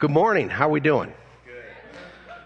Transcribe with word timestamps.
Good 0.00 0.10
morning. 0.10 0.48
How 0.48 0.66
are 0.66 0.70
we 0.70 0.80
doing? 0.80 1.12
Good. 1.44 1.62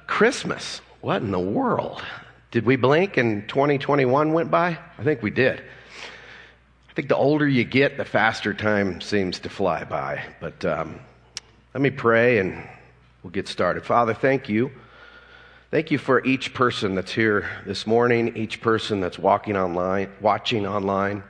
Christmas. 0.09 0.81
What 1.01 1.23
in 1.23 1.31
the 1.31 1.39
world? 1.39 2.03
Did 2.51 2.67
we 2.67 2.75
blink 2.75 3.17
and 3.17 3.49
2021 3.49 4.33
went 4.33 4.51
by? 4.51 4.77
I 4.99 5.05
think 5.05 5.23
we 5.23 5.31
did. 5.31 5.61
I 5.61 6.93
think 6.95 7.07
the 7.07 7.17
older 7.17 7.47
you 7.47 7.63
get, 7.63 7.97
the 7.97 8.05
faster 8.05 8.55
time 8.55 9.01
seems 9.01 9.39
to 9.39 9.49
fly 9.49 9.85
by. 9.85 10.25
But 10.41 10.65
um, 10.65 10.99
let 11.73 11.81
me 11.81 11.91
pray 11.91 12.39
and 12.39 12.61
we'll 13.23 13.31
get 13.31 13.47
started. 13.47 13.85
Father, 13.85 14.15
thank 14.15 14.49
you. 14.49 14.73
Thank 15.71 15.93
you 15.93 15.99
for 15.99 16.25
each 16.25 16.55
person 16.55 16.97
that's 16.97 17.13
here 17.13 17.49
this 17.65 17.87
morning, 17.87 18.37
each 18.37 18.63
person 18.63 19.01
that's 19.01 19.17
walking 19.17 19.57
online, 19.57 20.11
watching 20.21 20.67
online. 20.67 21.23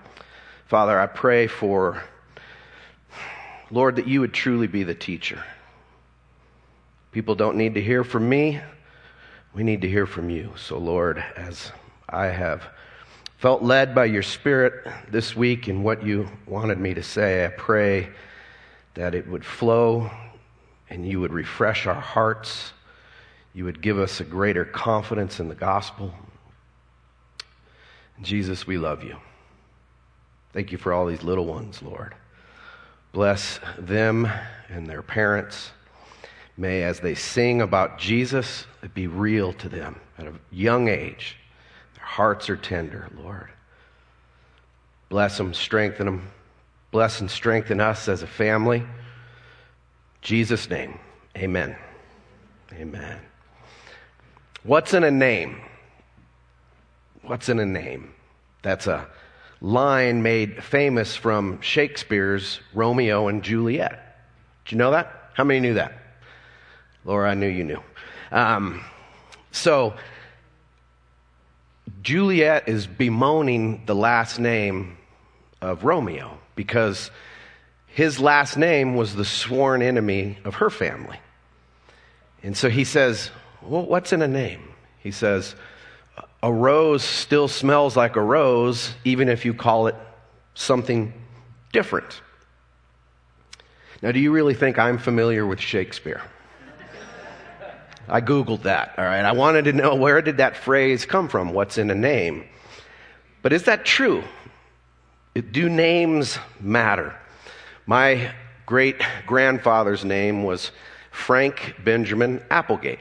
Father, 0.69 0.99
I 0.99 1.07
pray 1.07 1.49
for, 1.49 2.03
Lord, 3.71 3.97
that 3.97 4.09
you 4.09 4.23
would 4.23 4.33
truly 4.33 4.69
be 4.69 4.85
the 4.85 4.95
teacher. 4.95 5.45
People 7.15 7.37
don't 7.37 7.57
need 7.57 7.75
to 7.75 7.81
hear 7.81 8.03
from 8.03 8.29
me. 8.29 8.61
We 9.55 9.63
need 9.63 9.83
to 9.83 9.89
hear 9.89 10.05
from 10.05 10.31
you. 10.31 10.53
So, 10.57 10.79
Lord, 10.79 11.23
as 11.37 11.71
I 12.09 12.27
have 12.27 12.65
felt 13.39 13.63
led 13.63 13.95
by 13.95 14.07
your 14.07 14.25
Spirit 14.25 14.85
this 15.13 15.37
week 15.37 15.69
in 15.69 15.85
what 15.85 16.05
you 16.05 16.29
wanted 16.45 16.81
me 16.81 16.93
to 16.95 17.05
say, 17.05 17.45
I 17.45 17.51
pray 17.51 18.09
that 18.95 19.15
it 19.15 19.29
would 19.29 19.45
flow 19.45 20.11
and 20.91 21.07
you 21.09 21.21
would 21.21 21.33
refresh 21.33 21.87
our 21.87 21.95
hearts. 21.95 22.73
You 23.53 23.65
would 23.65 23.81
give 23.81 23.97
us 23.97 24.19
a 24.19 24.25
greater 24.25 24.65
confidence 24.65 25.39
in 25.39 25.47
the 25.47 25.55
gospel. 25.55 26.13
Jesus, 28.23 28.67
we 28.67 28.77
love 28.77 29.05
you. 29.05 29.19
Thank 30.53 30.73
you 30.73 30.79
for 30.79 30.93
all 30.93 31.07
these 31.07 31.23
little 31.23 31.47
ones, 31.47 31.81
Lord. 31.81 32.17
Bless 33.13 33.61
them 33.79 34.29
and 34.69 34.89
their 34.89 35.03
parents. 35.03 35.71
May, 36.57 36.83
as 36.85 37.01
they 37.01 37.15
sing 37.15 37.61
about 37.61 37.99
Jesus, 37.99 38.67
it 38.83 38.95
be 38.95 39.07
real 39.07 39.53
to 39.55 39.69
them 39.69 40.01
at 40.19 40.27
a 40.27 40.33
young 40.53 40.89
age. 40.89 41.37
Their 41.97 42.05
hearts 42.05 42.49
are 42.49 42.57
tender, 42.57 43.09
Lord. 43.17 43.51
Bless 45.09 45.37
them, 45.37 45.53
strengthen 45.53 46.07
them. 46.07 46.31
Bless 46.93 47.21
and 47.21 47.31
strengthen 47.31 47.81
us 47.81 48.09
as 48.09 48.23
a 48.23 48.27
family. 48.27 48.85
Jesus' 50.23 50.71
name, 50.71 50.99
amen. 51.37 51.77
Amen. 52.73 53.21
What's 54.63 54.95
in 54.95 55.03
a 55.03 55.11
name? 55.11 55.61
What's 57.23 57.49
in 57.49 57.59
a 57.59 57.67
name? 57.67 58.15
That's 58.63 58.87
a 58.87 59.07
line 59.61 60.23
made 60.23 60.63
famous 60.63 61.17
from 61.17 61.61
Shakespeare's 61.61 62.61
Romeo 62.73 63.29
and 63.29 63.43
Juliet. 63.43 64.19
Did 64.65 64.73
you 64.73 64.79
know 64.79 64.93
that? 64.93 65.31
How 65.35 65.43
many 65.43 65.61
knew 65.61 65.75
that? 65.75 66.04
Laura, 67.05 67.31
I 67.31 67.35
knew 67.35 67.49
you 67.49 67.65
knew. 67.65 67.83
Um, 68.33 68.85
so, 69.53 69.95
Juliet 72.03 72.69
is 72.69 72.87
bemoaning 72.87 73.85
the 73.87 73.95
last 73.95 74.39
name 74.39 74.97
of 75.61 75.85
Romeo 75.85 76.39
because 76.55 77.11
his 77.87 78.19
last 78.19 78.57
name 78.57 78.97
was 78.97 79.15
the 79.15 79.25
sworn 79.25 79.81
enemy 79.81 80.39
of 80.45 80.57
her 80.57 80.71
family. 80.71 81.19
And 82.43 82.57
so 82.57 82.69
he 82.69 82.85
says, 82.85 83.31
Well, 83.63 83.87
what's 83.87 84.13
in 84.13 84.21
a 84.21 84.29
name? 84.29 84.63
He 84.99 85.11
says, 85.11 85.55
A 86.43 86.53
rose 86.53 87.03
still 87.03 87.49
smells 87.49 87.97
like 87.97 88.17
a 88.17 88.21
rose, 88.21 88.93
even 89.05 89.29
if 89.29 89.45
you 89.45 89.55
call 89.55 89.87
it 89.87 89.95
something 90.55 91.13
different. 91.73 92.21
Now, 94.03 94.13
do 94.13 94.21
you 94.21 94.33
really 94.33 94.55
think 94.55 94.79
I'm 94.79 94.99
familiar 94.99 95.47
with 95.47 95.61
Shakespeare? 95.61 96.21
I 98.09 98.21
Googled 98.21 98.63
that, 98.63 98.95
all 98.99 99.05
right? 99.05 99.25
I 99.25 99.33
wanted 99.33 99.65
to 99.67 99.73
know 99.73 99.95
where 99.97 100.21
did 100.23 100.39
that 100.39 100.57
phrase 100.57 101.07
come 101.07 101.29
from? 101.29 101.53
What's 101.53 101.79
in 101.79 101.91
a 101.91 101.95
name? 101.95 102.45
But 103.43 103.53
is 103.53 103.65
that 103.65 103.85
true? 103.85 104.25
Do 105.35 105.69
names 105.69 106.39
matter? 106.61 107.15
My 107.87 108.31
great 108.67 109.01
grandfather's 109.27 110.05
name 110.05 110.45
was 110.45 110.71
Frank 111.11 111.77
Benjamin 111.85 112.43
Applegate. 112.51 113.01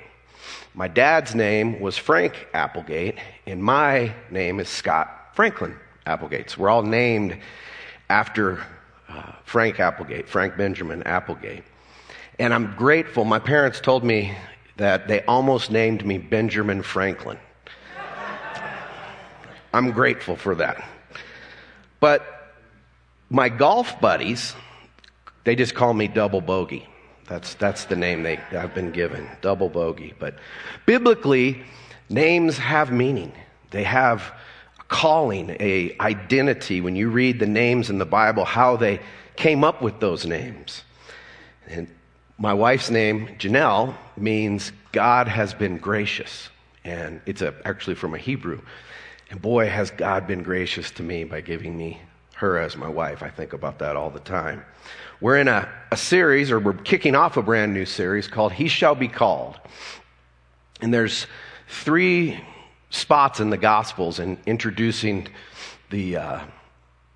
My 0.73 0.87
dad's 0.87 1.35
name 1.35 1.79
was 1.79 1.97
Frank 1.97 2.47
Applegate, 2.53 3.19
and 3.45 3.63
my 3.63 4.13
name 4.31 4.59
is 4.59 4.67
Scott 4.67 5.35
Franklin 5.35 5.75
Applegate. 6.05 6.57
we're 6.57 6.69
all 6.69 6.83
named 6.83 7.37
after 8.09 8.63
uh, 9.07 9.31
Frank 9.45 9.79
Applegate, 9.79 10.27
Frank 10.27 10.57
Benjamin 10.57 11.03
Applegate. 11.03 11.63
And 12.39 12.53
I'm 12.53 12.75
grateful. 12.75 13.25
My 13.25 13.39
parents 13.39 13.79
told 13.79 14.03
me 14.03 14.35
that 14.83 15.07
they 15.07 15.21
almost 15.21 15.71
named 15.71 16.05
me 16.05 16.17
Benjamin 16.17 16.81
Franklin. 16.81 17.37
I'm 19.73 19.91
grateful 19.91 20.35
for 20.35 20.55
that. 20.55 20.87
But 21.99 22.53
my 23.29 23.49
golf 23.49 23.99
buddies, 24.01 24.53
they 25.45 25.55
just 25.55 25.73
call 25.73 25.93
me 25.93 26.07
Double 26.07 26.41
Bogey. 26.41 26.87
That's, 27.27 27.53
that's 27.55 27.85
the 27.85 27.95
name 27.95 28.23
they, 28.23 28.37
I've 28.51 28.75
been 28.75 28.91
given, 28.91 29.27
Double 29.41 29.69
Bogey. 29.69 30.13
But 30.19 30.35
biblically, 30.85 31.63
names 32.09 32.57
have 32.57 32.91
meaning. 32.91 33.31
They 33.71 33.83
have 33.83 34.33
a 34.79 34.83
calling, 34.83 35.55
a 35.61 35.95
identity. 36.01 36.81
When 36.81 36.97
you 36.97 37.09
read 37.09 37.39
the 37.39 37.47
names 37.47 37.89
in 37.89 37.97
the 37.97 38.05
Bible, 38.05 38.43
how 38.43 38.75
they 38.75 38.99
came 39.37 39.63
up 39.63 39.81
with 39.81 40.01
those 40.01 40.25
names. 40.25 40.83
And 41.67 41.87
my 42.37 42.53
wife's 42.53 42.89
name, 42.89 43.27
Janelle, 43.37 43.95
means 44.17 44.71
God 44.91 45.27
has 45.27 45.53
been 45.53 45.77
gracious. 45.77 46.49
And 46.83 47.21
it's 47.25 47.41
a, 47.41 47.53
actually 47.65 47.95
from 47.95 48.13
a 48.13 48.17
Hebrew. 48.17 48.61
And 49.29 49.41
boy, 49.41 49.67
has 49.67 49.91
God 49.91 50.27
been 50.27 50.43
gracious 50.43 50.91
to 50.91 51.03
me 51.03 51.23
by 51.23 51.41
giving 51.41 51.77
me 51.77 52.01
her 52.35 52.57
as 52.57 52.75
my 52.75 52.89
wife. 52.89 53.23
I 53.23 53.29
think 53.29 53.53
about 53.53 53.79
that 53.79 53.95
all 53.95 54.09
the 54.09 54.19
time. 54.19 54.65
We're 55.21 55.37
in 55.37 55.47
a, 55.47 55.69
a 55.91 55.97
series, 55.97 56.51
or 56.51 56.59
we're 56.59 56.73
kicking 56.73 57.15
off 57.15 57.37
a 57.37 57.41
brand 57.41 57.73
new 57.73 57.85
series 57.85 58.27
called 58.27 58.51
He 58.51 58.67
Shall 58.67 58.95
Be 58.95 59.07
Called. 59.07 59.59
And 60.81 60.93
there's 60.93 61.27
three 61.69 62.39
spots 62.89 63.39
in 63.39 63.49
the 63.49 63.57
Gospels 63.57 64.19
in 64.19 64.37
introducing 64.45 65.29
the, 65.89 66.17
uh, 66.17 66.39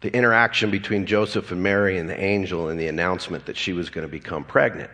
the 0.02 0.13
interaction 0.13 0.69
between 0.69 1.06
Joseph 1.06 1.52
and 1.52 1.62
Mary 1.62 1.97
and 1.97 2.09
the 2.09 2.19
angel 2.19 2.69
and 2.69 2.80
the 2.80 2.88
announcement 2.88 3.46
that 3.46 3.58
she 3.58 3.74
was 3.74 3.90
going 3.90 4.06
to 4.06 4.12
become 4.12 4.44
pregnant. 4.44 4.91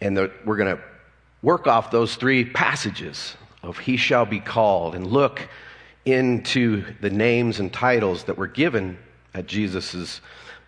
And 0.00 0.16
the, 0.16 0.30
we're 0.44 0.56
going 0.56 0.76
to 0.76 0.82
work 1.42 1.66
off 1.66 1.90
those 1.90 2.14
three 2.14 2.44
passages 2.44 3.36
of 3.62 3.78
He 3.78 3.96
shall 3.96 4.24
be 4.24 4.40
called 4.40 4.94
and 4.94 5.06
look 5.06 5.48
into 6.04 6.84
the 7.00 7.10
names 7.10 7.60
and 7.60 7.72
titles 7.72 8.24
that 8.24 8.36
were 8.36 8.46
given 8.46 8.98
at 9.34 9.46
Jesus's 9.46 10.20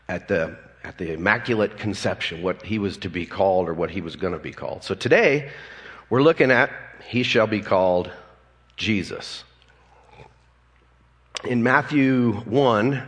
at 0.09 0.29
the 0.29 0.57
at 0.85 0.99
the 0.99 1.13
immaculate 1.13 1.79
conception 1.79 2.43
what 2.43 2.63
he 2.63 2.79
was 2.79 2.99
to 2.99 3.09
be 3.09 3.25
called 3.25 3.69
or 3.69 3.75
what 3.75 3.91
he 3.91 4.03
was 4.03 4.17
going 4.17 4.35
to 4.35 4.39
be 4.39 4.53
called. 4.53 4.85
So 4.85 4.95
today 4.95 5.51
we're 6.11 6.23
looking 6.23 6.51
at 6.51 6.71
he 7.07 7.23
shall 7.23 7.47
be 7.47 7.61
called 7.61 8.11
Jesus. 8.77 9.45
In 11.45 11.63
Matthew 11.63 12.33
1 12.33 13.03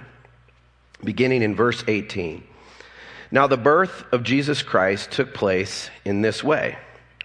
beginning 1.03 1.43
in 1.43 1.55
verse 1.55 1.85
18. 1.87 2.43
Now 3.31 3.47
the 3.47 3.57
birth 3.57 4.05
of 4.13 4.23
Jesus 4.23 4.63
Christ 4.63 5.11
took 5.11 5.35
place 5.35 5.91
in 6.05 6.23
this 6.23 6.45
way. 6.45 6.79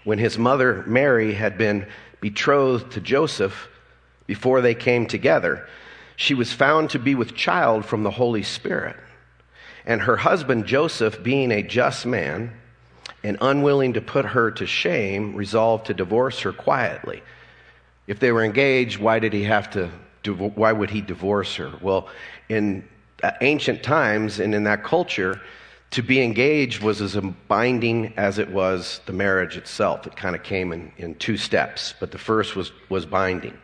When 0.04 0.18
his 0.18 0.38
mother 0.38 0.84
Mary 0.86 1.32
had 1.32 1.56
been 1.56 1.86
betrothed 2.20 2.92
to 2.92 3.00
Joseph 3.00 3.68
before 4.26 4.60
they 4.60 4.74
came 4.74 5.06
together, 5.06 5.66
she 6.16 6.34
was 6.34 6.52
found 6.52 6.90
to 6.90 6.98
be 6.98 7.14
with 7.14 7.34
child 7.34 7.84
from 7.84 8.02
the 8.02 8.10
Holy 8.10 8.42
Spirit. 8.42 8.96
And 9.86 10.02
her 10.02 10.16
husband 10.16 10.66
Joseph, 10.66 11.22
being 11.22 11.50
a 11.50 11.62
just 11.62 12.06
man 12.06 12.52
and 13.24 13.38
unwilling 13.40 13.94
to 13.94 14.00
put 14.00 14.24
her 14.24 14.50
to 14.52 14.66
shame, 14.66 15.34
resolved 15.34 15.86
to 15.86 15.94
divorce 15.94 16.40
her 16.40 16.52
quietly. 16.52 17.22
If 18.06 18.18
they 18.18 18.32
were 18.32 18.44
engaged, 18.44 18.98
why 18.98 19.18
did 19.18 19.32
he 19.32 19.44
have 19.44 19.70
to? 19.70 19.90
Why 20.26 20.72
would 20.72 20.90
he 20.90 21.00
divorce 21.00 21.56
her? 21.56 21.72
Well, 21.80 22.08
in 22.48 22.88
ancient 23.40 23.82
times 23.82 24.40
and 24.40 24.54
in 24.54 24.64
that 24.64 24.84
culture, 24.84 25.40
to 25.92 26.02
be 26.02 26.22
engaged 26.22 26.82
was 26.82 27.02
as 27.02 27.14
binding 27.48 28.14
as 28.16 28.38
it 28.38 28.50
was 28.50 29.00
the 29.06 29.12
marriage 29.12 29.56
itself. 29.56 30.06
It 30.06 30.16
kind 30.16 30.34
of 30.34 30.42
came 30.42 30.72
in, 30.72 30.90
in 30.96 31.14
two 31.16 31.36
steps, 31.36 31.94
but 32.00 32.10
the 32.10 32.18
first 32.18 32.56
was, 32.56 32.72
was 32.88 33.04
binding. 33.04 33.56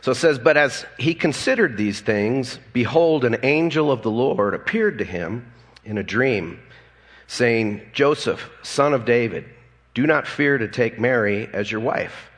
So 0.00 0.10
it 0.10 0.16
says, 0.16 0.40
But 0.40 0.56
as 0.56 0.84
he 0.98 1.14
considered 1.14 1.76
these 1.76 2.00
things, 2.00 2.58
behold, 2.72 3.24
an 3.24 3.38
angel 3.44 3.92
of 3.92 4.02
the 4.02 4.10
Lord 4.10 4.54
appeared 4.54 4.98
to 4.98 5.04
him 5.04 5.52
in 5.84 5.98
a 5.98 6.02
dream, 6.02 6.60
saying, 7.28 7.80
Joseph, 7.92 8.50
son 8.62 8.92
of 8.92 9.04
David, 9.04 9.44
do 9.94 10.06
not 10.06 10.26
fear 10.26 10.58
to 10.58 10.66
take 10.66 10.98
Mary 10.98 11.48
as 11.52 11.70
your 11.70 11.80
wife, 11.80 12.30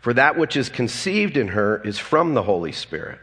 for 0.00 0.14
that 0.14 0.38
which 0.38 0.56
is 0.56 0.68
conceived 0.68 1.36
in 1.36 1.48
her 1.48 1.82
is 1.82 1.98
from 1.98 2.34
the 2.34 2.42
Holy 2.44 2.72
Spirit. 2.72 3.18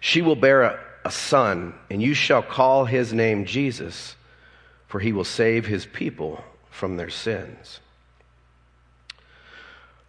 She 0.00 0.22
will 0.22 0.34
bear 0.34 0.62
a, 0.62 0.80
a 1.04 1.10
son, 1.10 1.74
and 1.90 2.02
you 2.02 2.14
shall 2.14 2.42
call 2.42 2.84
his 2.84 3.12
name 3.12 3.44
Jesus, 3.44 4.16
for 4.86 5.00
he 5.00 5.12
will 5.12 5.24
save 5.24 5.66
his 5.66 5.86
people 5.86 6.42
from 6.70 6.96
their 6.96 7.10
sins. 7.10 7.80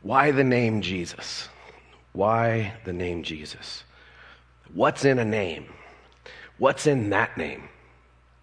Why 0.01 0.31
the 0.31 0.43
name 0.43 0.81
Jesus? 0.81 1.47
Why 2.11 2.73
the 2.85 2.93
name 2.93 3.23
Jesus? 3.23 3.83
What's 4.73 5.05
in 5.05 5.19
a 5.19 5.25
name? 5.25 5.65
What's 6.57 6.87
in 6.87 7.09
that 7.09 7.37
name? 7.37 7.69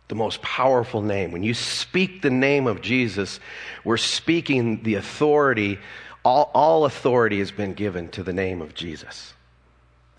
The 0.09 0.15
most 0.15 0.43
powerful 0.43 1.03
name. 1.03 1.31
When 1.31 1.43
you 1.43 1.55
speak 1.55 2.23
the 2.23 2.31
name 2.31 2.67
of 2.67 2.81
Jesus, 2.81 3.39
we're 3.85 3.97
speaking 3.97 4.83
the 4.83 4.95
authority. 4.95 5.79
All, 6.25 6.51
all 6.53 6.85
authority 6.85 7.39
has 7.39 7.53
been 7.53 7.75
given 7.75 8.09
to 8.11 8.23
the 8.23 8.33
name 8.33 8.61
of 8.61 8.75
Jesus. 8.75 9.35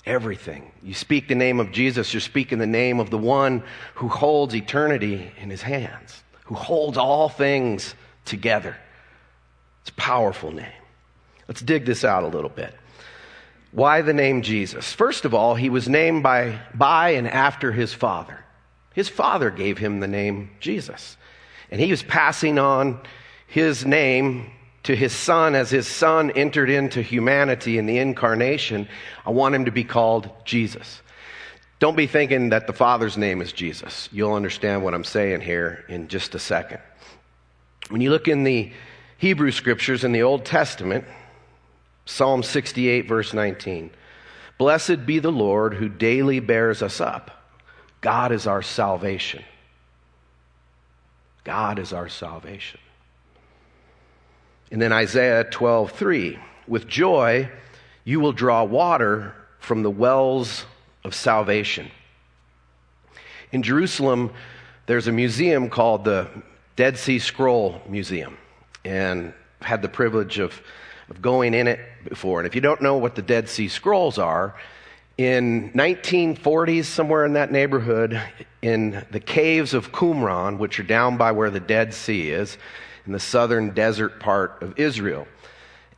Everything. 0.06 0.72
You 0.82 0.94
speak 0.94 1.28
the 1.28 1.36
name 1.36 1.60
of 1.60 1.72
Jesus, 1.72 2.14
you're 2.14 2.22
speaking 2.22 2.58
the 2.58 2.66
name 2.66 3.00
of 3.00 3.10
the 3.10 3.18
one 3.18 3.64
who 3.96 4.08
holds 4.08 4.56
eternity 4.56 5.32
in 5.40 5.50
his 5.50 5.62
hands, 5.62 6.24
who 6.46 6.56
holds 6.56 6.98
all 6.98 7.30
things 7.30 7.94
together. 8.26 8.76
It's 9.82 9.92
a 9.92 9.94
powerful 9.94 10.52
name. 10.52 10.68
Let's 11.48 11.62
dig 11.62 11.86
this 11.86 12.04
out 12.04 12.24
a 12.24 12.28
little 12.28 12.50
bit. 12.50 12.74
Why 13.72 14.02
the 14.02 14.14
name 14.14 14.42
Jesus? 14.42 14.92
First 14.92 15.24
of 15.24 15.34
all, 15.34 15.56
he 15.56 15.70
was 15.70 15.88
named 15.88 16.24
by, 16.24 16.60
by 16.74 17.12
and 17.12 17.28
after 17.28 17.72
his 17.72 17.94
father. 17.94 18.44
His 18.94 19.08
father 19.08 19.50
gave 19.50 19.78
him 19.78 20.00
the 20.00 20.08
name 20.08 20.52
Jesus. 20.60 21.16
And 21.70 21.80
he 21.80 21.90
was 21.90 22.04
passing 22.04 22.60
on 22.60 23.00
his 23.48 23.86
name 23.86 24.52
to 24.84 24.96
his 24.96 25.14
son 25.14 25.56
as 25.56 25.70
his 25.70 25.88
son 25.88 26.32
entered 26.32 26.70
into 26.70 27.02
humanity 27.02 27.78
in 27.78 27.86
the 27.86 28.00
incarnation. 28.00 28.88
I 29.26 29.32
want 29.32 29.56
him 29.56 29.66
to 29.66 29.72
be 29.72 29.84
called 29.84 30.30
Jesus. 30.44 31.02
Don't 31.80 31.98
be 31.98 32.08
thinking 32.08 32.50
that 32.50 32.68
the 32.68 32.74
father's 32.74 33.18
name 33.18 33.42
is 33.42 33.52
Jesus. 33.52 34.10
You'll 34.12 34.34
understand 34.34 34.84
what 34.84 34.94
I'm 34.94 35.04
saying 35.04 35.42
here 35.42 35.84
in 35.88 36.08
just 36.08 36.36
a 36.36 36.40
second. 36.40 36.80
When 37.90 38.02
you 38.02 38.12
look 38.12 38.28
in 38.28 38.44
the 38.44 38.72
Hebrew 39.18 39.52
scriptures 39.52 40.04
in 40.04 40.12
the 40.12 40.24
Old 40.24 40.46
Testament, 40.46 41.06
Psalm 42.06 42.44
68, 42.44 43.08
verse 43.08 43.34
19. 43.34 43.92
Blessed 44.58 45.06
be 45.06 45.20
the 45.20 45.32
Lord 45.32 45.74
who 45.74 45.90
daily 45.90 46.40
bears 46.40 46.82
us 46.82 47.02
up. 47.02 47.32
God 48.02 48.32
is 48.32 48.48
our 48.48 48.62
salvation. 48.62 49.44
God 51.44 51.80
is 51.80 51.94
our 51.94 52.10
salvation. 52.10 52.80
And 54.72 54.82
then 54.82 54.92
Isaiah 54.92 55.44
12, 55.44 55.92
3. 55.92 56.40
With 56.68 56.88
joy 56.88 57.50
you 58.04 58.20
will 58.20 58.32
draw 58.32 58.64
water 58.64 59.36
from 59.60 59.84
the 59.84 59.92
wells 59.92 60.66
of 61.04 61.14
salvation. 61.14 61.92
In 63.52 63.62
Jerusalem, 63.62 64.32
there's 64.88 65.08
a 65.08 65.12
museum 65.12 65.70
called 65.70 66.04
the 66.04 66.28
Dead 66.76 66.98
Sea 66.98 67.20
Scroll 67.20 67.82
Museum. 67.88 68.38
And 68.84 69.34
I've 69.62 69.68
had 69.68 69.82
the 69.84 69.90
privilege 69.90 70.40
of 70.40 70.62
of 71.12 71.22
going 71.22 71.54
in 71.54 71.68
it 71.68 71.80
before. 72.08 72.40
And 72.40 72.48
if 72.48 72.56
you 72.56 72.62
don't 72.62 72.82
know 72.82 72.96
what 72.96 73.16
the 73.16 73.22
Dead 73.22 73.50
Sea 73.50 73.68
Scrolls 73.68 74.18
are, 74.18 74.56
in 75.18 75.72
1940s, 75.74 76.86
somewhere 76.86 77.26
in 77.26 77.34
that 77.34 77.52
neighborhood, 77.52 78.20
in 78.62 79.06
the 79.12 79.20
caves 79.20 79.74
of 79.74 79.92
Qumran, 79.92 80.58
which 80.58 80.80
are 80.80 80.84
down 80.84 81.18
by 81.18 81.34
where 81.34 81.50
the 81.50 81.60
Dead 81.60 81.94
Sea 81.94 82.32
is, 82.32 82.58
in 83.06 83.12
the 83.12 83.20
southern 83.20 83.72
desert 83.72 84.20
part 84.20 84.62
of 84.62 84.80
Israel. 84.80 85.28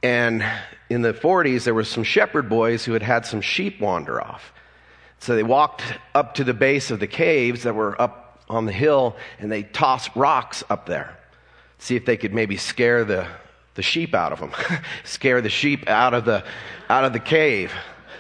And 0.02 0.44
in 0.90 1.02
the 1.02 1.14
40s, 1.14 1.64
there 1.64 1.74
were 1.74 1.84
some 1.84 2.04
shepherd 2.04 2.50
boys 2.50 2.84
who 2.84 2.94
had 2.94 3.04
had 3.04 3.26
some 3.26 3.42
sheep 3.42 3.80
wander 3.80 4.22
off. 4.22 4.54
So 5.20 5.36
they 5.36 5.44
walked 5.44 5.84
up 6.14 6.36
to 6.36 6.44
the 6.44 6.54
base 6.54 6.92
of 6.92 7.00
the 7.00 7.08
caves 7.08 7.64
that 7.64 7.74
were 7.74 8.00
up 8.02 8.44
on 8.50 8.66
the 8.66 8.74
hill, 8.74 9.16
and 9.40 9.52
they 9.52 9.64
tossed 9.64 10.14
rocks 10.16 10.64
up 10.70 10.86
there. 10.86 11.18
See 11.80 11.96
if 11.96 12.06
they 12.06 12.18
could 12.18 12.34
maybe 12.34 12.58
scare 12.58 13.06
the 13.06 13.28
the 13.76 13.82
sheep 13.82 14.14
out 14.14 14.32
of 14.32 14.40
them, 14.40 14.52
scare 15.04 15.42
the 15.42 15.50
sheep 15.50 15.90
out 15.90 16.14
of 16.14 16.26
the, 16.26 16.44
out 16.90 17.06
of 17.06 17.14
the 17.14 17.20
cave. 17.20 17.74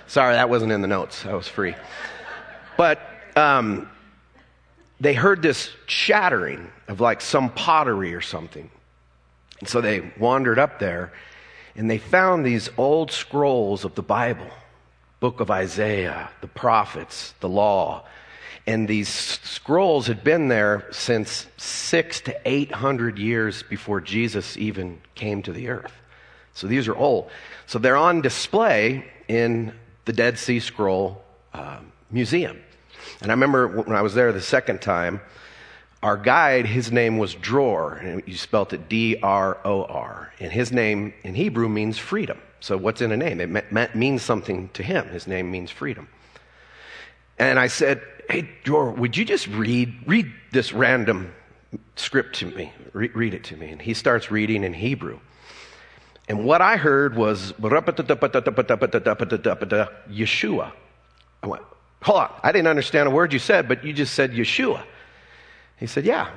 Sorry, 0.07 0.35
that 0.35 0.49
wasn't 0.49 0.71
in 0.71 0.81
the 0.81 0.87
notes. 0.87 1.23
That 1.23 1.35
was 1.35 1.47
free. 1.47 1.75
But 2.77 2.99
um, 3.35 3.89
they 5.03 5.13
heard 5.13 5.41
this 5.41 5.69
shattering 5.85 6.71
of 6.87 7.01
like 7.01 7.19
some 7.19 7.49
pottery 7.49 8.13
or 8.13 8.21
something. 8.21 8.69
And 9.59 9.67
so 9.67 9.81
they 9.81 10.11
wandered 10.17 10.59
up 10.59 10.79
there 10.79 11.11
and 11.75 11.89
they 11.89 11.97
found 11.97 12.45
these 12.45 12.69
old 12.77 13.11
scrolls 13.11 13.83
of 13.83 13.95
the 13.95 14.03
Bible 14.03 14.49
book 15.19 15.39
of 15.39 15.49
Isaiah, 15.49 16.29
the 16.41 16.47
prophets, 16.47 17.33
the 17.39 17.49
law. 17.49 18.05
And 18.65 18.87
these 18.87 19.09
scrolls 19.09 20.07
had 20.07 20.23
been 20.23 20.47
there 20.47 20.87
since 20.91 21.47
six 21.57 22.21
to 22.21 22.41
eight 22.45 22.71
hundred 22.71 23.17
years 23.19 23.63
before 23.63 23.99
Jesus 23.99 24.55
even 24.57 25.01
came 25.15 25.41
to 25.43 25.51
the 25.51 25.67
earth. 25.69 25.93
So 26.53 26.67
these 26.67 26.87
are 26.87 26.95
old. 26.95 27.29
So 27.65 27.79
they're 27.79 27.97
on 27.97 28.21
display 28.21 29.05
in 29.27 29.73
the 30.05 30.13
Dead 30.13 30.37
Sea 30.37 30.59
Scroll 30.59 31.21
uh, 31.53 31.79
Museum. 32.09 32.61
And 33.21 33.31
I 33.31 33.33
remember 33.33 33.67
when 33.67 33.95
I 33.95 34.01
was 34.01 34.13
there 34.13 34.31
the 34.31 34.41
second 34.41 34.81
time, 34.81 35.21
our 36.01 36.17
guide, 36.17 36.65
his 36.65 36.91
name 36.91 37.17
was 37.17 37.33
Dror, 37.33 37.93
and 37.93 38.21
you 38.25 38.35
spelt 38.35 38.73
it 38.73 38.89
D 38.89 39.17
R 39.23 39.57
O 39.63 39.85
R. 39.85 40.33
And 40.39 40.51
his 40.51 40.71
name 40.71 41.13
in 41.23 41.33
Hebrew 41.33 41.69
means 41.69 41.97
freedom. 41.97 42.39
So 42.59 42.77
what's 42.77 43.01
in 43.01 43.11
a 43.11 43.17
name? 43.17 43.39
It 43.39 43.95
means 43.95 44.21
something 44.21 44.69
to 44.73 44.83
him. 44.83 45.07
His 45.09 45.27
name 45.27 45.49
means 45.51 45.71
freedom. 45.71 46.07
And 47.39 47.57
I 47.59 47.67
said, 47.67 48.01
Hey, 48.29 48.49
Dror, 48.63 48.91
would 48.91 49.17
you 49.17 49.25
just 49.25 49.47
read, 49.47 49.93
read 50.05 50.31
this 50.51 50.71
random 50.71 51.33
script 51.95 52.35
to 52.37 52.45
me? 52.47 52.71
Re- 52.93 53.11
read 53.13 53.33
it 53.33 53.43
to 53.45 53.57
me. 53.57 53.69
And 53.69 53.81
he 53.81 53.93
starts 53.93 54.31
reading 54.31 54.63
in 54.63 54.73
Hebrew. 54.73 55.19
And 56.29 56.45
what 56.45 56.61
I 56.61 56.77
heard 56.77 57.15
was 57.15 57.53
Yeshua. 60.09 60.71
I 61.41 61.47
went, 61.47 61.63
hold 62.03 62.19
on. 62.19 62.31
I 62.43 62.51
didn't 62.51 62.67
understand 62.67 63.07
a 63.07 63.11
word 63.11 63.33
you 63.33 63.39
said, 63.39 63.67
but 63.67 63.83
you 63.83 63.93
just 63.93 64.13
said 64.13 64.31
Yeshua. 64.31 64.83
He 65.77 65.87
said, 65.87 66.05
yeah. 66.05 66.29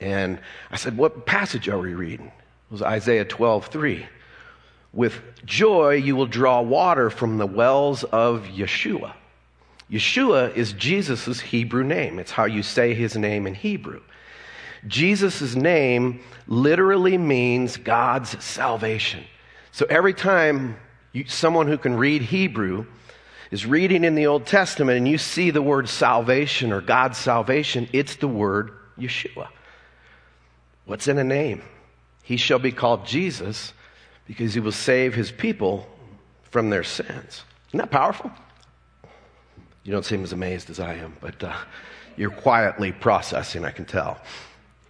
And 0.00 0.38
I 0.70 0.76
said, 0.76 0.96
what 0.96 1.26
passage 1.26 1.68
are 1.68 1.78
we 1.78 1.94
reading? 1.94 2.26
It 2.26 2.72
was 2.72 2.82
Isaiah 2.82 3.24
12, 3.24 3.66
3. 3.66 4.06
With 4.92 5.20
joy 5.44 5.94
you 5.94 6.16
will 6.16 6.26
draw 6.26 6.60
water 6.60 7.10
from 7.10 7.38
the 7.38 7.46
wells 7.46 8.04
of 8.04 8.44
Yeshua. 8.44 9.14
Yeshua 9.90 10.54
is 10.56 10.72
Jesus' 10.72 11.40
Hebrew 11.40 11.84
name. 11.84 12.18
It's 12.18 12.32
how 12.32 12.44
you 12.44 12.62
say 12.62 12.94
his 12.94 13.16
name 13.16 13.46
in 13.46 13.54
Hebrew. 13.54 14.02
Jesus' 14.86 15.54
name 15.54 16.20
literally 16.46 17.18
means 17.18 17.76
God's 17.76 18.42
salvation. 18.44 19.24
So 19.72 19.86
every 19.88 20.14
time 20.14 20.76
you, 21.12 21.24
someone 21.26 21.66
who 21.66 21.78
can 21.78 21.96
read 21.96 22.22
Hebrew 22.22 22.86
is 23.50 23.66
reading 23.66 24.04
in 24.04 24.14
the 24.14 24.26
Old 24.26 24.46
Testament 24.46 24.98
and 24.98 25.08
you 25.08 25.18
see 25.18 25.50
the 25.50 25.62
word 25.62 25.88
salvation 25.88 26.72
or 26.72 26.80
God's 26.80 27.18
salvation, 27.18 27.88
it's 27.92 28.16
the 28.16 28.28
word 28.28 28.72
Yeshua. 28.98 29.48
What's 30.84 31.08
in 31.08 31.18
a 31.18 31.24
name? 31.24 31.62
He 32.22 32.36
shall 32.36 32.58
be 32.58 32.72
called 32.72 33.06
Jesus 33.06 33.72
because 34.26 34.54
he 34.54 34.60
will 34.60 34.72
save 34.72 35.14
his 35.14 35.30
people 35.30 35.86
from 36.42 36.70
their 36.70 36.84
sins. 36.84 37.42
Isn't 37.68 37.78
that 37.78 37.90
powerful? 37.90 38.30
You 39.84 39.92
don't 39.92 40.04
seem 40.04 40.24
as 40.24 40.32
amazed 40.32 40.70
as 40.70 40.80
I 40.80 40.94
am, 40.94 41.16
but 41.20 41.42
uh, 41.44 41.54
you're 42.16 42.30
quietly 42.30 42.90
processing, 42.90 43.64
I 43.64 43.70
can 43.70 43.84
tell. 43.84 44.18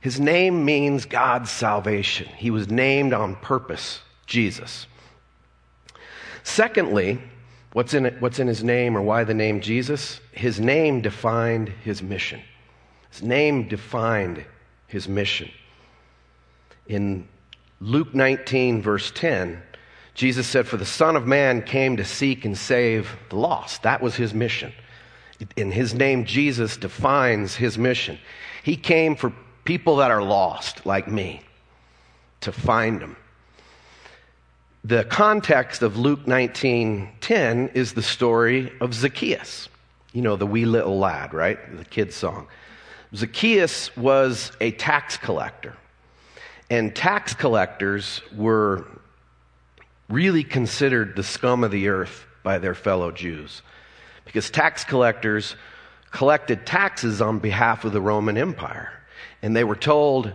His 0.01 0.21
name 0.21 0.65
means 0.65 1.05
God's 1.05 1.51
salvation. 1.51 2.29
He 2.29 2.51
was 2.51 2.71
named 2.71 3.13
on 3.13 3.35
purpose, 3.37 4.01
Jesus. 4.27 4.87
Secondly, 6.45 7.21
what's 7.77 7.93
in, 7.93 8.07
it, 8.07 8.23
what's 8.23 8.39
in 8.39 8.47
his 8.47 8.65
name 8.65 8.97
or 8.97 9.03
why 9.03 9.23
the 9.23 9.35
name 9.35 9.61
Jesus? 9.61 10.19
His 10.33 10.59
name 10.59 11.03
defined 11.03 11.69
his 11.69 12.03
mission. 12.03 12.41
His 13.11 13.23
name 13.23 13.69
defined 13.69 14.43
his 14.87 15.07
mission. 15.07 15.51
In 16.87 17.29
Luke 17.83 18.15
19, 18.15 18.81
verse 18.81 19.11
10, 19.11 19.63
Jesus 20.15 20.47
said, 20.47 20.67
For 20.67 20.79
the 20.79 20.87
Son 20.87 21.17
of 21.17 21.27
Man 21.27 21.61
came 21.61 21.99
to 21.99 22.05
seek 22.07 22.47
and 22.47 22.57
save 22.57 23.15
the 23.29 23.37
lost. 23.37 23.83
That 23.83 24.01
was 24.01 24.15
his 24.15 24.33
mission. 24.33 24.73
In 25.55 25.71
his 25.71 25.93
name, 25.93 26.25
Jesus 26.25 26.79
defines 26.79 27.57
his 27.57 27.77
mission. 27.77 28.19
He 28.63 28.79
came 28.79 29.17
for 29.17 29.35
people 29.65 29.97
that 29.97 30.11
are 30.11 30.23
lost, 30.23 30.87
like 30.87 31.09
me, 31.09 31.43
to 32.41 32.53
find 32.53 33.03
them. 33.03 33.17
The 34.87 35.03
context 35.03 35.83
of 35.83 35.97
Luke 35.97 36.29
19:10 36.29 37.71
is 37.75 37.95
the 37.95 38.03
story 38.03 38.73
of 38.81 38.95
Zacchaeus. 38.95 39.69
You 40.13 40.23
know, 40.23 40.37
the 40.37 40.47
wee 40.47 40.65
little 40.65 40.97
lad, 40.97 41.35
right? 41.35 41.59
The 41.77 41.85
kid's 41.85 42.15
song. 42.15 42.47
Zacchaeus 43.13 43.97
was 43.97 44.53
a 44.61 44.71
tax 44.71 45.17
collector. 45.17 45.75
And 46.71 46.95
tax 46.95 47.35
collectors 47.35 48.23
were 48.33 48.87
really 50.09 50.45
considered 50.45 51.17
the 51.17 51.25
scum 51.25 51.65
of 51.65 51.73
the 51.73 51.89
earth 51.89 52.25
by 52.45 52.59
their 52.59 52.75
fellow 52.77 53.11
Jews 53.11 53.63
because 54.25 54.51
tax 54.51 54.85
collectors 54.85 55.57
collected 56.13 56.65
taxes 56.65 57.21
on 57.21 57.41
behalf 57.41 57.85
of 57.85 57.93
the 57.93 58.01
Roman 58.01 58.39
Empire. 58.39 58.93
And 59.43 59.57
they 59.57 59.65
were 59.65 59.75
told 59.75 60.33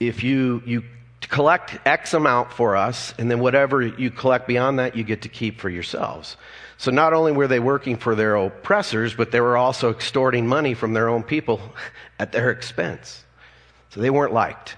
if 0.00 0.24
you, 0.24 0.64
you 0.66 0.82
collect 1.28 1.78
X 1.86 2.14
amount 2.14 2.52
for 2.52 2.76
us, 2.76 3.14
and 3.18 3.30
then 3.30 3.40
whatever 3.40 3.82
you 3.82 4.10
collect 4.10 4.46
beyond 4.46 4.78
that, 4.78 4.96
you 4.96 5.04
get 5.04 5.22
to 5.22 5.28
keep 5.28 5.60
for 5.60 5.68
yourselves. 5.68 6.36
So 6.76 6.90
not 6.90 7.12
only 7.12 7.32
were 7.32 7.46
they 7.46 7.60
working 7.60 7.96
for 7.96 8.14
their 8.14 8.34
oppressors, 8.36 9.14
but 9.14 9.30
they 9.30 9.40
were 9.40 9.56
also 9.56 9.90
extorting 9.90 10.46
money 10.46 10.74
from 10.74 10.92
their 10.92 11.08
own 11.08 11.22
people 11.22 11.60
at 12.18 12.32
their 12.32 12.50
expense. 12.50 13.24
So 13.90 14.00
they 14.00 14.10
weren't 14.10 14.32
liked. 14.32 14.76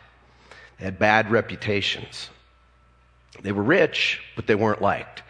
They 0.79 0.85
had 0.85 0.99
bad 0.99 1.31
reputations. 1.31 2.29
They 3.43 3.53
were 3.53 3.63
rich, 3.63 4.21
but 4.35 4.47
they 4.47 4.55
weren't 4.55 4.83
liked. 4.83 5.23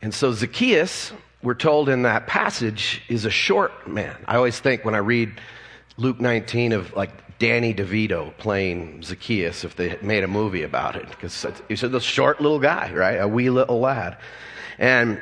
And 0.00 0.12
so 0.12 0.32
Zacchaeus, 0.32 1.12
we're 1.42 1.54
told 1.54 1.88
in 1.88 2.02
that 2.02 2.26
passage, 2.26 3.02
is 3.08 3.24
a 3.24 3.30
short 3.30 3.86
man. 3.86 4.16
I 4.26 4.36
always 4.36 4.58
think 4.58 4.84
when 4.84 4.94
I 4.94 4.98
read 4.98 5.32
Luke 5.96 6.20
19 6.20 6.72
of 6.72 6.94
like 6.94 7.23
Danny 7.38 7.74
DeVito 7.74 8.36
playing 8.38 9.02
Zacchaeus 9.02 9.64
if 9.64 9.76
they 9.76 9.98
made 10.02 10.24
a 10.24 10.28
movie 10.28 10.62
about 10.62 10.96
it, 10.96 11.08
because 11.08 11.46
he's 11.68 11.82
a 11.82 12.00
short 12.00 12.40
little 12.40 12.60
guy, 12.60 12.92
right? 12.92 13.16
A 13.16 13.28
wee 13.28 13.50
little 13.50 13.80
lad. 13.80 14.16
And 14.78 15.20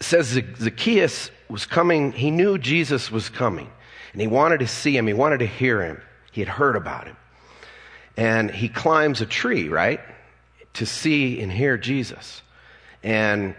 says 0.00 0.38
Zacchaeus 0.58 1.30
was 1.48 1.66
coming, 1.66 2.12
he 2.12 2.30
knew 2.30 2.58
Jesus 2.58 3.10
was 3.10 3.28
coming, 3.28 3.70
and 4.12 4.20
he 4.20 4.26
wanted 4.26 4.60
to 4.60 4.66
see 4.66 4.96
him, 4.96 5.06
he 5.06 5.12
wanted 5.12 5.38
to 5.38 5.46
hear 5.46 5.82
him. 5.82 6.00
He 6.32 6.40
had 6.40 6.48
heard 6.48 6.76
about 6.76 7.06
him. 7.06 7.16
And 8.16 8.50
he 8.50 8.68
climbs 8.68 9.20
a 9.20 9.26
tree, 9.26 9.68
right? 9.68 10.00
To 10.74 10.86
see 10.86 11.40
and 11.40 11.50
hear 11.50 11.78
Jesus. 11.78 12.42
And 13.02 13.54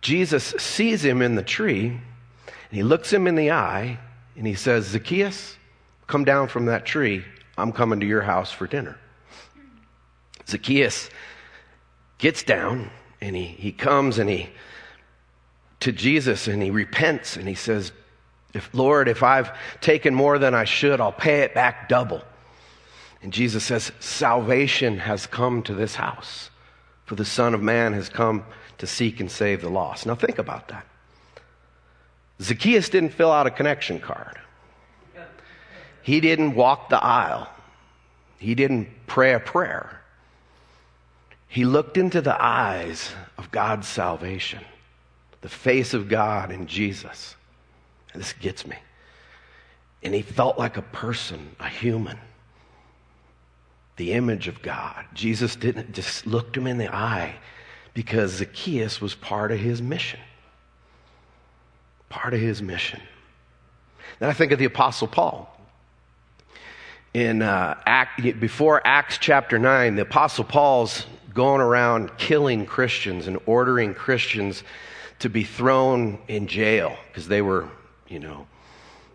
Jesus 0.00 0.44
sees 0.58 1.04
him 1.04 1.22
in 1.22 1.34
the 1.34 1.42
tree, 1.42 1.88
and 1.88 2.00
he 2.70 2.82
looks 2.82 3.12
him 3.12 3.26
in 3.26 3.34
the 3.36 3.52
eye, 3.52 3.98
and 4.36 4.46
he 4.46 4.54
says, 4.54 4.86
Zacchaeus, 4.86 5.56
come 6.06 6.24
down 6.24 6.48
from 6.48 6.66
that 6.66 6.84
tree. 6.86 7.24
I'm 7.58 7.72
coming 7.72 8.00
to 8.00 8.06
your 8.06 8.22
house 8.22 8.52
for 8.52 8.66
dinner. 8.66 8.98
Zacchaeus 10.48 11.10
gets 12.18 12.42
down, 12.42 12.90
and 13.20 13.34
he, 13.34 13.44
he 13.44 13.72
comes 13.72 14.18
and 14.18 14.28
he 14.28 14.48
to 15.80 15.92
Jesus 15.92 16.48
and 16.48 16.62
he 16.62 16.70
repents 16.70 17.36
and 17.36 17.46
he 17.46 17.54
says, 17.54 17.92
if, 18.54 18.70
Lord, 18.72 19.08
if 19.08 19.22
I've 19.22 19.52
taken 19.80 20.14
more 20.14 20.38
than 20.38 20.54
I 20.54 20.64
should, 20.64 21.00
I'll 21.00 21.12
pay 21.12 21.40
it 21.40 21.52
back 21.52 21.88
double. 21.88 22.22
And 23.22 23.32
Jesus 23.32 23.64
says, 23.64 23.92
Salvation 24.00 24.98
has 24.98 25.26
come 25.26 25.62
to 25.64 25.74
this 25.74 25.94
house, 25.94 26.50
for 27.04 27.16
the 27.16 27.24
Son 27.24 27.52
of 27.52 27.62
Man 27.62 27.92
has 27.92 28.08
come 28.08 28.44
to 28.78 28.86
seek 28.86 29.20
and 29.20 29.30
save 29.30 29.60
the 29.60 29.68
lost. 29.68 30.06
Now 30.06 30.14
think 30.14 30.38
about 30.38 30.68
that. 30.68 30.86
Zacchaeus 32.40 32.88
didn't 32.88 33.10
fill 33.10 33.30
out 33.30 33.46
a 33.46 33.50
connection 33.50 34.00
card. 34.00 34.38
He 36.06 36.20
didn't 36.20 36.54
walk 36.54 36.88
the 36.88 37.02
aisle. 37.02 37.48
He 38.38 38.54
didn't 38.54 38.86
pray 39.08 39.32
a 39.32 39.40
prayer. 39.40 40.00
He 41.48 41.64
looked 41.64 41.96
into 41.96 42.20
the 42.20 42.40
eyes 42.40 43.10
of 43.36 43.50
God's 43.50 43.88
salvation, 43.88 44.64
the 45.40 45.48
face 45.48 45.94
of 45.94 46.08
God 46.08 46.52
in 46.52 46.68
Jesus. 46.68 47.34
And 48.12 48.22
this 48.22 48.34
gets 48.34 48.64
me. 48.64 48.76
And 50.00 50.14
he 50.14 50.22
felt 50.22 50.60
like 50.60 50.76
a 50.76 50.82
person, 50.82 51.56
a 51.58 51.68
human, 51.68 52.18
the 53.96 54.12
image 54.12 54.46
of 54.46 54.62
God. 54.62 55.06
Jesus 55.12 55.56
didn't 55.56 55.92
just 55.92 56.24
looked 56.24 56.56
him 56.56 56.68
in 56.68 56.78
the 56.78 56.94
eye 56.94 57.34
because 57.94 58.30
Zacchaeus 58.30 59.00
was 59.00 59.16
part 59.16 59.50
of 59.50 59.58
his 59.58 59.82
mission. 59.82 60.20
Part 62.08 62.32
of 62.32 62.38
his 62.38 62.62
mission. 62.62 63.00
Then 64.20 64.30
I 64.30 64.34
think 64.34 64.52
of 64.52 64.60
the 64.60 64.66
Apostle 64.66 65.08
Paul. 65.08 65.52
In 67.16 67.40
uh, 67.40 67.80
Act, 67.86 68.38
before 68.40 68.82
Acts 68.84 69.16
chapter 69.16 69.58
9, 69.58 69.94
the 69.94 70.02
Apostle 70.02 70.44
Paul's 70.44 71.06
going 71.32 71.62
around 71.62 72.18
killing 72.18 72.66
Christians 72.66 73.26
and 73.26 73.38
ordering 73.46 73.94
Christians 73.94 74.62
to 75.20 75.30
be 75.30 75.42
thrown 75.42 76.18
in 76.28 76.46
jail 76.46 76.94
because 77.08 77.26
they 77.26 77.40
were, 77.40 77.70
you 78.06 78.18
know, 78.18 78.46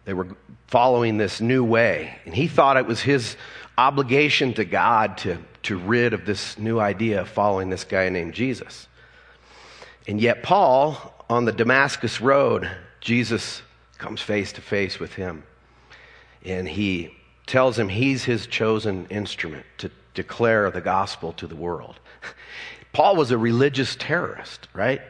they 0.05 0.15
were 0.15 0.29
following 0.65 1.19
this 1.19 1.41
new 1.41 1.63
way. 1.63 2.17
And 2.25 2.33
he 2.33 2.47
thought 2.47 2.75
it 2.75 2.87
was 2.87 3.01
his 3.01 3.37
obligation 3.77 4.55
to 4.55 4.65
God 4.65 5.19
to, 5.19 5.37
to 5.61 5.77
rid 5.77 6.13
of 6.13 6.25
this 6.25 6.57
new 6.57 6.79
idea 6.79 7.21
of 7.21 7.29
following 7.29 7.69
this 7.69 7.83
guy 7.83 8.09
named 8.09 8.33
Jesus. 8.33 8.87
And 10.07 10.19
yet, 10.19 10.41
Paul, 10.41 11.13
on 11.29 11.45
the 11.45 11.51
Damascus 11.51 12.19
Road, 12.19 12.67
Jesus 12.99 13.61
comes 13.99 14.21
face 14.21 14.53
to 14.53 14.61
face 14.61 14.99
with 14.99 15.13
him. 15.13 15.43
And 16.43 16.67
he 16.67 17.15
tells 17.51 17.77
him 17.77 17.89
he's 17.89 18.23
his 18.23 18.47
chosen 18.47 19.05
instrument 19.09 19.65
to 19.77 19.91
declare 20.13 20.71
the 20.71 20.79
gospel 20.79 21.33
to 21.33 21.45
the 21.45 21.55
world. 21.55 21.99
Paul 22.93 23.17
was 23.17 23.29
a 23.29 23.37
religious 23.37 23.97
terrorist, 23.97 24.69
right? 24.73 25.01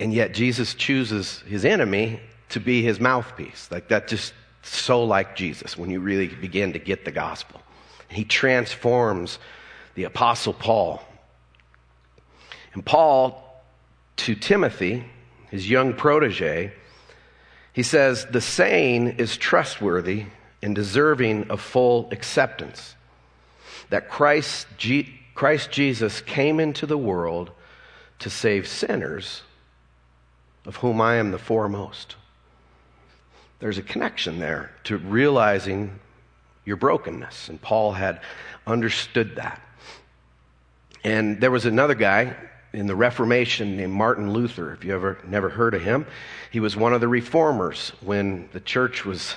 And 0.00 0.12
yet 0.12 0.34
Jesus 0.34 0.74
chooses 0.74 1.38
his 1.46 1.64
enemy 1.64 2.18
to 2.48 2.58
be 2.58 2.82
his 2.82 2.98
mouthpiece. 2.98 3.68
Like 3.70 3.86
that 3.90 4.08
just 4.08 4.34
so 4.62 5.04
like 5.04 5.36
Jesus 5.36 5.78
when 5.78 5.88
you 5.88 6.00
really 6.00 6.26
begin 6.26 6.72
to 6.72 6.80
get 6.80 7.04
the 7.04 7.12
gospel. 7.12 7.62
He 8.08 8.24
transforms 8.24 9.38
the 9.94 10.04
apostle 10.04 10.52
Paul. 10.52 11.00
And 12.74 12.84
Paul 12.84 13.62
to 14.16 14.34
Timothy, 14.34 15.04
his 15.48 15.70
young 15.70 15.94
protege, 15.94 16.72
he 17.72 17.84
says, 17.84 18.26
The 18.32 18.40
saying 18.40 19.14
is 19.18 19.36
trustworthy 19.36 20.26
and 20.62 20.74
deserving 20.74 21.50
of 21.50 21.60
full 21.60 22.08
acceptance 22.12 22.94
that 23.90 24.08
Christ, 24.08 24.66
G- 24.76 25.20
Christ 25.34 25.70
Jesus 25.70 26.20
came 26.20 26.60
into 26.60 26.86
the 26.86 26.98
world 26.98 27.50
to 28.20 28.30
save 28.30 28.68
sinners, 28.68 29.42
of 30.66 30.76
whom 30.76 31.00
I 31.00 31.16
am 31.16 31.30
the 31.30 31.38
foremost. 31.38 32.16
There's 33.58 33.78
a 33.78 33.82
connection 33.82 34.38
there 34.38 34.70
to 34.84 34.98
realizing 34.98 35.98
your 36.64 36.76
brokenness, 36.76 37.48
and 37.48 37.60
Paul 37.60 37.92
had 37.92 38.20
understood 38.66 39.36
that. 39.36 39.60
And 41.02 41.40
there 41.40 41.50
was 41.50 41.66
another 41.66 41.94
guy 41.94 42.36
in 42.72 42.86
the 42.86 42.94
Reformation 42.94 43.76
named 43.76 43.92
Martin 43.92 44.32
Luther. 44.32 44.72
If 44.72 44.84
you 44.84 44.94
ever 44.94 45.18
never 45.26 45.48
heard 45.48 45.74
of 45.74 45.82
him, 45.82 46.06
he 46.50 46.60
was 46.60 46.76
one 46.76 46.92
of 46.92 47.00
the 47.00 47.08
reformers 47.08 47.92
when 48.00 48.48
the 48.52 48.60
church 48.60 49.04
was 49.04 49.34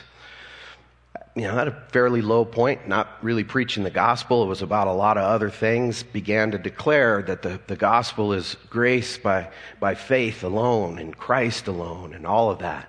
you 1.36 1.44
know, 1.44 1.58
at 1.58 1.68
a 1.68 1.72
fairly 1.92 2.22
low 2.22 2.46
point, 2.46 2.88
not 2.88 3.18
really 3.24 3.44
preaching 3.44 3.84
the 3.84 3.90
gospel. 3.90 4.44
It 4.44 4.48
was 4.48 4.62
about 4.62 4.88
a 4.88 4.94
lot 4.94 5.18
of 5.18 5.24
other 5.24 5.50
things. 5.50 6.04
Began 6.04 6.52
to 6.52 6.60
declare 6.60 7.24
that 7.24 7.42
the, 7.42 7.60
the 7.66 7.76
gospel 7.76 8.34
is 8.34 8.56
grace 8.70 9.18
by, 9.18 9.50
by 9.80 9.96
faith 9.96 10.44
alone 10.44 11.00
and 11.00 11.18
Christ 11.18 11.68
alone 11.68 12.14
and 12.14 12.28
all 12.28 12.52
of 12.52 12.60
that. 12.60 12.88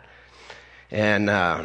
And 0.91 1.31
uh, 1.31 1.65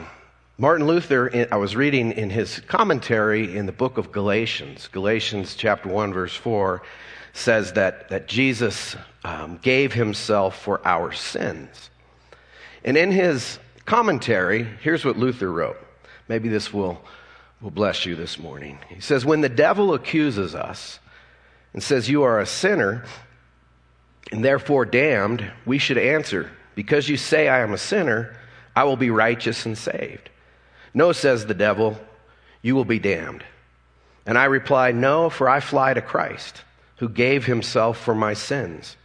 Martin 0.57 0.87
Luther, 0.87 1.47
I 1.51 1.57
was 1.57 1.75
reading 1.75 2.13
in 2.13 2.29
his 2.29 2.61
commentary 2.61 3.57
in 3.57 3.65
the 3.65 3.73
book 3.73 3.97
of 3.97 4.13
Galatians, 4.13 4.87
Galatians 4.87 5.55
chapter 5.55 5.89
1, 5.89 6.13
verse 6.13 6.35
4, 6.35 6.81
says 7.33 7.73
that, 7.73 8.07
that 8.09 8.27
Jesus 8.29 8.95
um, 9.25 9.59
gave 9.61 9.91
himself 9.91 10.61
for 10.61 10.79
our 10.87 11.11
sins. 11.11 11.89
And 12.85 12.95
in 12.95 13.11
his 13.11 13.59
commentary, 13.85 14.63
here's 14.81 15.03
what 15.03 15.17
Luther 15.17 15.51
wrote. 15.51 15.77
Maybe 16.29 16.47
this 16.47 16.71
will, 16.71 17.01
will 17.59 17.71
bless 17.71 18.05
you 18.05 18.15
this 18.15 18.39
morning. 18.39 18.77
He 18.87 19.01
says, 19.01 19.25
When 19.25 19.41
the 19.41 19.49
devil 19.49 19.93
accuses 19.93 20.55
us 20.55 20.99
and 21.73 21.83
says, 21.83 22.07
You 22.07 22.23
are 22.23 22.39
a 22.39 22.45
sinner 22.45 23.03
and 24.31 24.45
therefore 24.45 24.85
damned, 24.85 25.51
we 25.65 25.79
should 25.79 25.97
answer, 25.97 26.51
Because 26.75 27.09
you 27.09 27.17
say 27.17 27.49
I 27.49 27.59
am 27.61 27.73
a 27.73 27.79
sinner, 27.79 28.37
I 28.75 28.83
will 28.83 28.95
be 28.95 29.09
righteous 29.09 29.65
and 29.65 29.77
saved. 29.77 30.29
No, 30.93 31.11
says 31.11 31.45
the 31.45 31.53
devil, 31.55 31.99
you 32.61 32.75
will 32.75 32.85
be 32.85 32.99
damned. 32.99 33.43
And 34.25 34.37
I 34.37 34.45
reply, 34.45 34.91
No, 34.91 35.31
for 35.31 35.49
I 35.49 35.59
fly 35.61 35.95
to 35.95 36.01
Christ, 36.01 36.61
who 36.97 37.09
gave 37.09 37.45
himself 37.45 37.99
for 37.99 38.13
my 38.13 38.35
sins. 38.35 38.95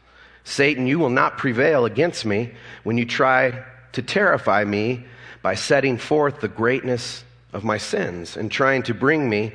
Satan, 0.44 0.86
you 0.86 0.98
will 0.98 1.08
not 1.08 1.38
prevail 1.38 1.86
against 1.86 2.26
me 2.26 2.52
when 2.82 2.98
you 2.98 3.06
try 3.06 3.64
to 3.92 4.02
terrify 4.02 4.62
me 4.62 5.06
by 5.44 5.54
setting 5.54 5.98
forth 5.98 6.40
the 6.40 6.48
greatness 6.48 7.22
of 7.52 7.64
my 7.64 7.76
sins 7.76 8.34
and 8.34 8.50
trying 8.50 8.82
to 8.82 8.94
bring 8.94 9.28
me 9.28 9.52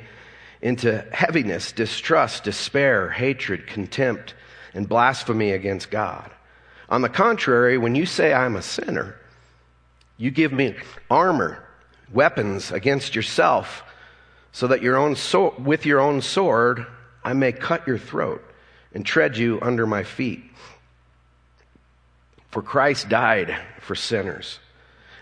into 0.62 1.04
heaviness, 1.10 1.72
distrust, 1.72 2.44
despair, 2.44 3.10
hatred, 3.10 3.66
contempt, 3.66 4.34
and 4.72 4.88
blasphemy 4.88 5.50
against 5.50 5.90
God. 5.90 6.30
On 6.90 7.02
the 7.02 7.08
contrary, 7.08 7.76
when 7.76 7.96
you 7.96 8.06
say 8.06 8.32
I'm 8.32 8.54
a 8.54 8.62
sinner, 8.62 9.16
you 10.16 10.30
give 10.30 10.52
me 10.52 10.76
armor, 11.10 11.60
weapons 12.12 12.70
against 12.70 13.16
yourself, 13.16 13.82
so 14.52 14.68
that 14.68 14.82
your 14.82 14.96
own 14.96 15.16
so- 15.16 15.56
with 15.58 15.84
your 15.84 15.98
own 15.98 16.22
sword 16.22 16.86
I 17.24 17.32
may 17.32 17.50
cut 17.50 17.84
your 17.88 17.98
throat 17.98 18.44
and 18.94 19.04
tread 19.04 19.36
you 19.36 19.58
under 19.60 19.88
my 19.88 20.04
feet. 20.04 20.52
For 22.52 22.62
Christ 22.62 23.08
died 23.08 23.56
for 23.80 23.96
sinners 23.96 24.60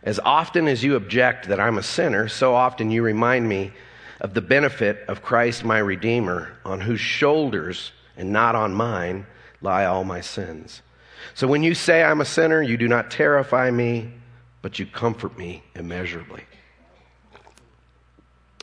as 0.02 0.18
often 0.20 0.68
as 0.68 0.84
you 0.84 0.96
object 0.96 1.48
that 1.48 1.60
I'm 1.60 1.78
a 1.78 1.82
sinner, 1.82 2.28
so 2.28 2.54
often 2.54 2.90
you 2.90 3.02
remind 3.02 3.48
me 3.48 3.72
of 4.20 4.34
the 4.34 4.40
benefit 4.40 5.04
of 5.08 5.22
Christ 5.22 5.64
my 5.64 5.78
Redeemer, 5.78 6.56
on 6.64 6.80
whose 6.80 7.00
shoulders 7.00 7.92
and 8.16 8.32
not 8.32 8.54
on 8.54 8.74
mine 8.74 9.26
lie 9.60 9.84
all 9.84 10.04
my 10.04 10.20
sins. 10.20 10.82
So 11.34 11.46
when 11.46 11.62
you 11.62 11.74
say 11.74 12.02
I'm 12.02 12.20
a 12.20 12.24
sinner, 12.24 12.62
you 12.62 12.76
do 12.76 12.88
not 12.88 13.10
terrify 13.10 13.70
me, 13.70 14.12
but 14.62 14.78
you 14.78 14.86
comfort 14.86 15.36
me 15.38 15.62
immeasurably. 15.74 16.44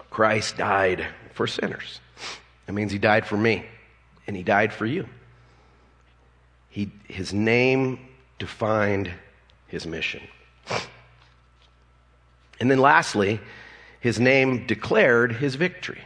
Christ 0.10 0.58
died 0.58 1.06
for 1.34 1.48
sinners. 1.48 2.00
That 2.66 2.74
means 2.74 2.92
he 2.92 2.98
died 2.98 3.26
for 3.26 3.38
me, 3.38 3.66
and 4.28 4.36
he 4.36 4.44
died 4.44 4.74
for 4.74 4.86
you. 4.86 5.08
He, 6.70 6.92
his 7.08 7.34
name 7.34 8.00
defined 8.40 9.12
his 9.68 9.86
mission. 9.86 10.22
And 12.60 12.70
then 12.72 12.80
lastly, 12.80 13.40
his 14.00 14.20
name 14.20 14.68
declared 14.68 15.34
his 15.34 15.56
victory. 15.56 16.02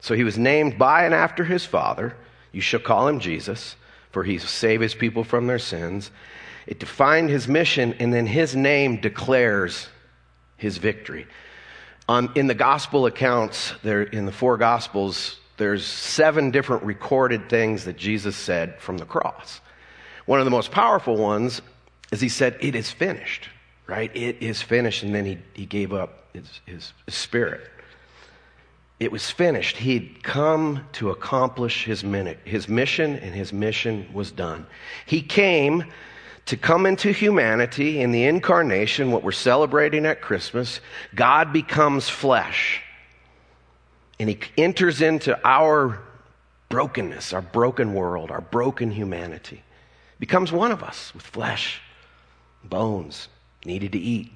So 0.00 0.14
he 0.14 0.24
was 0.24 0.36
named 0.36 0.78
by 0.78 1.04
and 1.04 1.14
after 1.14 1.44
his 1.44 1.64
father. 1.64 2.16
You 2.50 2.60
shall 2.60 2.80
call 2.80 3.08
him 3.08 3.20
Jesus, 3.20 3.76
for 4.10 4.24
he 4.24 4.38
save 4.38 4.80
his 4.80 4.94
people 4.94 5.24
from 5.24 5.46
their 5.46 5.58
sins. 5.58 6.10
It 6.66 6.80
defined 6.80 7.30
his 7.30 7.48
mission, 7.48 7.94
and 7.98 8.12
then 8.12 8.26
his 8.26 8.54
name 8.54 9.00
declares 9.00 9.88
his 10.56 10.78
victory. 10.78 11.26
Um, 12.08 12.32
in 12.34 12.46
the 12.46 12.54
gospel 12.54 13.06
accounts, 13.06 13.72
there 13.82 14.02
in 14.02 14.26
the 14.26 14.32
four 14.32 14.56
gospels, 14.56 15.38
there's 15.56 15.86
seven 15.86 16.50
different 16.50 16.82
recorded 16.82 17.48
things 17.48 17.84
that 17.84 17.96
Jesus 17.96 18.36
said 18.36 18.80
from 18.80 18.98
the 18.98 19.04
cross. 19.04 19.60
One 20.26 20.40
of 20.40 20.44
the 20.44 20.50
most 20.50 20.70
powerful 20.70 21.16
ones 21.16 21.62
is 22.10 22.20
he 22.20 22.28
said, 22.28 22.56
It 22.60 22.74
is 22.74 22.90
finished, 22.90 23.48
right? 23.92 24.10
It 24.16 24.38
is 24.40 24.62
finished. 24.62 25.02
And 25.02 25.14
then 25.14 25.26
he, 25.26 25.38
he 25.52 25.66
gave 25.66 25.92
up 25.92 26.24
his, 26.32 26.60
his, 26.64 26.92
spirit. 27.08 27.60
It 28.98 29.12
was 29.12 29.30
finished. 29.30 29.76
He'd 29.76 30.22
come 30.22 30.86
to 30.92 31.10
accomplish 31.10 31.84
his, 31.84 32.02
minute, 32.02 32.38
his 32.46 32.70
mission, 32.70 33.16
and 33.16 33.34
his 33.34 33.52
mission 33.52 34.08
was 34.14 34.32
done. 34.32 34.66
He 35.04 35.20
came 35.20 35.84
to 36.46 36.56
come 36.56 36.86
into 36.86 37.12
humanity 37.12 38.00
in 38.00 38.12
the 38.12 38.24
incarnation, 38.24 39.12
what 39.12 39.22
we're 39.22 39.30
celebrating 39.30 40.06
at 40.06 40.22
Christmas. 40.22 40.80
God 41.14 41.52
becomes 41.52 42.08
flesh. 42.08 42.80
And 44.18 44.30
he 44.30 44.40
enters 44.56 45.02
into 45.02 45.38
our 45.46 46.00
brokenness, 46.70 47.34
our 47.34 47.42
broken 47.42 47.92
world, 47.92 48.30
our 48.30 48.40
broken 48.40 48.90
humanity. 48.90 49.62
Becomes 50.18 50.50
one 50.50 50.72
of 50.72 50.82
us 50.82 51.12
with 51.12 51.24
flesh, 51.24 51.82
bones, 52.64 53.28
needed 53.64 53.92
to 53.92 53.98
eat, 53.98 54.32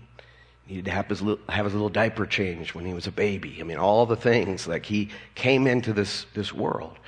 needed 0.68 0.85
to 0.87 0.90
have 0.90 1.06
his, 1.06 1.23
little, 1.23 1.45
have 1.49 1.64
his 1.64 1.75
little 1.75 1.88
diaper 1.88 2.26
changed 2.26 2.75
when 2.75 2.85
he 2.85 2.95
was 2.95 3.06
a 3.06 3.12
baby. 3.12 3.59
I 3.61 3.64
mean, 3.64 3.78
all 3.78 4.06
the 4.06 4.16
things, 4.16 4.66
like 4.66 4.87
he 4.87 5.11
came 5.35 5.66
into 5.66 5.92
this, 5.92 6.26
this 6.35 6.52
world. 6.52 6.99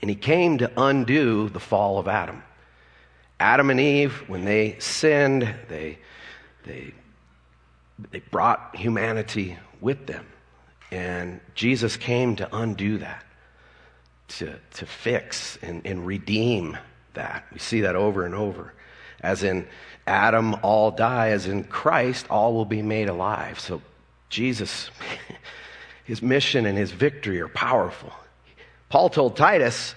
And 0.00 0.08
he 0.08 0.16
came 0.16 0.58
to 0.58 0.70
undo 0.76 1.48
the 1.48 1.60
fall 1.60 1.98
of 1.98 2.06
Adam. 2.06 2.42
Adam 3.40 3.70
and 3.70 3.80
Eve, 3.80 4.24
when 4.28 4.44
they 4.44 4.76
sinned, 4.78 5.54
they, 5.68 5.98
they, 6.64 6.92
they 8.10 8.20
brought 8.30 8.74
humanity 8.76 9.56
with 9.80 10.06
them. 10.06 10.26
And 10.90 11.40
Jesus 11.54 11.96
came 11.96 12.36
to 12.36 12.56
undo 12.56 12.98
that, 12.98 13.24
to, 14.28 14.54
to 14.74 14.86
fix 14.86 15.58
and, 15.62 15.86
and 15.86 16.06
redeem 16.06 16.76
that. 17.14 17.46
We 17.52 17.58
see 17.58 17.82
that 17.82 17.94
over 17.94 18.24
and 18.24 18.34
over. 18.34 18.72
As 19.20 19.42
in 19.42 19.66
Adam, 20.06 20.56
all 20.62 20.90
die. 20.90 21.30
As 21.30 21.46
in 21.46 21.64
Christ, 21.64 22.26
all 22.30 22.54
will 22.54 22.64
be 22.64 22.82
made 22.82 23.08
alive. 23.08 23.60
So 23.60 23.82
Jesus, 24.28 24.90
his 26.04 26.22
mission 26.22 26.66
and 26.66 26.76
his 26.76 26.92
victory 26.92 27.40
are 27.40 27.48
powerful. 27.48 28.12
Paul 28.88 29.10
told 29.10 29.36
Titus, 29.36 29.94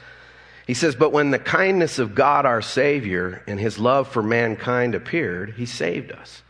he 0.67 0.73
says, 0.73 0.95
But 0.95 1.11
when 1.11 1.31
the 1.31 1.39
kindness 1.39 1.99
of 1.99 2.15
God 2.15 2.45
our 2.45 2.61
Savior 2.61 3.43
and 3.47 3.59
his 3.59 3.79
love 3.79 4.07
for 4.07 4.21
mankind 4.21 4.95
appeared, 4.95 5.55
he 5.55 5.65
saved 5.65 6.11
us. 6.11 6.41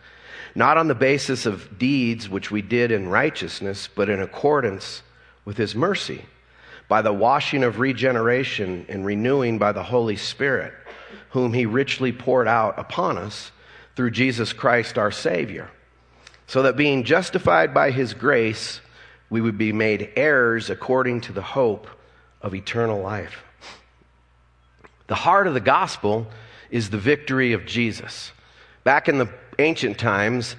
Not 0.53 0.77
on 0.77 0.87
the 0.87 0.95
basis 0.95 1.45
of 1.45 1.77
deeds 1.79 2.27
which 2.27 2.51
we 2.51 2.61
did 2.61 2.91
in 2.91 3.07
righteousness, 3.07 3.87
but 3.93 4.09
in 4.09 4.21
accordance 4.21 5.01
with 5.45 5.57
his 5.57 5.75
mercy, 5.75 6.25
by 6.87 7.01
the 7.01 7.13
washing 7.13 7.63
of 7.63 7.79
regeneration 7.79 8.85
and 8.89 9.05
renewing 9.05 9.57
by 9.57 9.71
the 9.71 9.83
Holy 9.83 10.17
Spirit 10.17 10.73
whom 11.31 11.53
he 11.53 11.65
richly 11.65 12.11
poured 12.11 12.47
out 12.47 12.77
upon 12.77 13.17
us 13.17 13.51
through 13.95 14.11
Jesus 14.11 14.53
Christ 14.53 14.97
our 14.97 15.11
Savior, 15.11 15.69
so 16.47 16.63
that 16.63 16.77
being 16.77 17.03
justified 17.03 17.73
by 17.73 17.91
his 17.91 18.13
grace, 18.13 18.81
we 19.29 19.41
would 19.41 19.57
be 19.57 19.73
made 19.73 20.11
heirs 20.15 20.69
according 20.69 21.21
to 21.21 21.33
the 21.33 21.41
hope 21.41 21.87
of 22.41 22.53
eternal 22.53 23.01
life. 23.01 23.43
The 25.07 25.15
heart 25.15 25.47
of 25.47 25.53
the 25.53 25.59
gospel 25.59 26.27
is 26.69 26.89
the 26.89 26.97
victory 26.97 27.53
of 27.53 27.65
Jesus. 27.65 28.31
Back 28.83 29.09
in 29.09 29.17
the 29.17 29.29
ancient 29.59 29.97
times, 29.97 30.55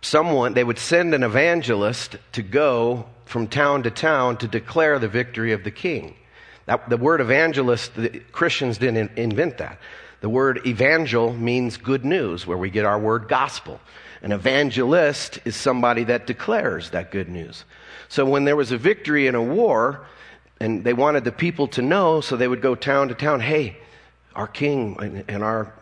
someone, 0.00 0.54
they 0.54 0.64
would 0.64 0.78
send 0.78 1.14
an 1.14 1.22
evangelist 1.22 2.16
to 2.32 2.42
go 2.42 3.06
from 3.24 3.46
town 3.46 3.82
to 3.84 3.90
town 3.90 4.36
to 4.38 4.48
declare 4.48 4.98
the 4.98 5.08
victory 5.08 5.52
of 5.52 5.64
the 5.64 5.70
king. 5.70 6.16
That, 6.66 6.88
the 6.88 6.96
word 6.96 7.20
evangelist, 7.20 7.94
the 7.94 8.20
Christians 8.32 8.78
didn't 8.78 9.12
invent 9.16 9.58
that. 9.58 9.78
The 10.22 10.30
word 10.30 10.64
evangel 10.66 11.32
means 11.32 11.76
good 11.76 12.04
news, 12.04 12.46
where 12.46 12.56
we 12.56 12.70
get 12.70 12.84
our 12.84 12.98
word 12.98 13.26
gospel. 13.26 13.80
An 14.22 14.30
evangelist 14.30 15.40
is 15.44 15.56
somebody 15.56 16.04
that 16.04 16.28
declares 16.28 16.90
that 16.90 17.10
good 17.10 17.28
news. 17.28 17.64
So 18.08 18.24
when 18.24 18.44
there 18.44 18.54
was 18.54 18.70
a 18.70 18.78
victory 18.78 19.26
in 19.26 19.34
a 19.34 19.42
war, 19.42 20.06
and 20.60 20.84
they 20.84 20.92
wanted 20.92 21.24
the 21.24 21.32
people 21.32 21.66
to 21.68 21.82
know, 21.82 22.20
so 22.20 22.36
they 22.36 22.46
would 22.46 22.62
go 22.62 22.76
town 22.76 23.08
to 23.08 23.14
town, 23.14 23.40
hey, 23.40 23.76
our 24.36 24.46
king 24.46 25.24
and 25.26 25.42
our 25.42 25.74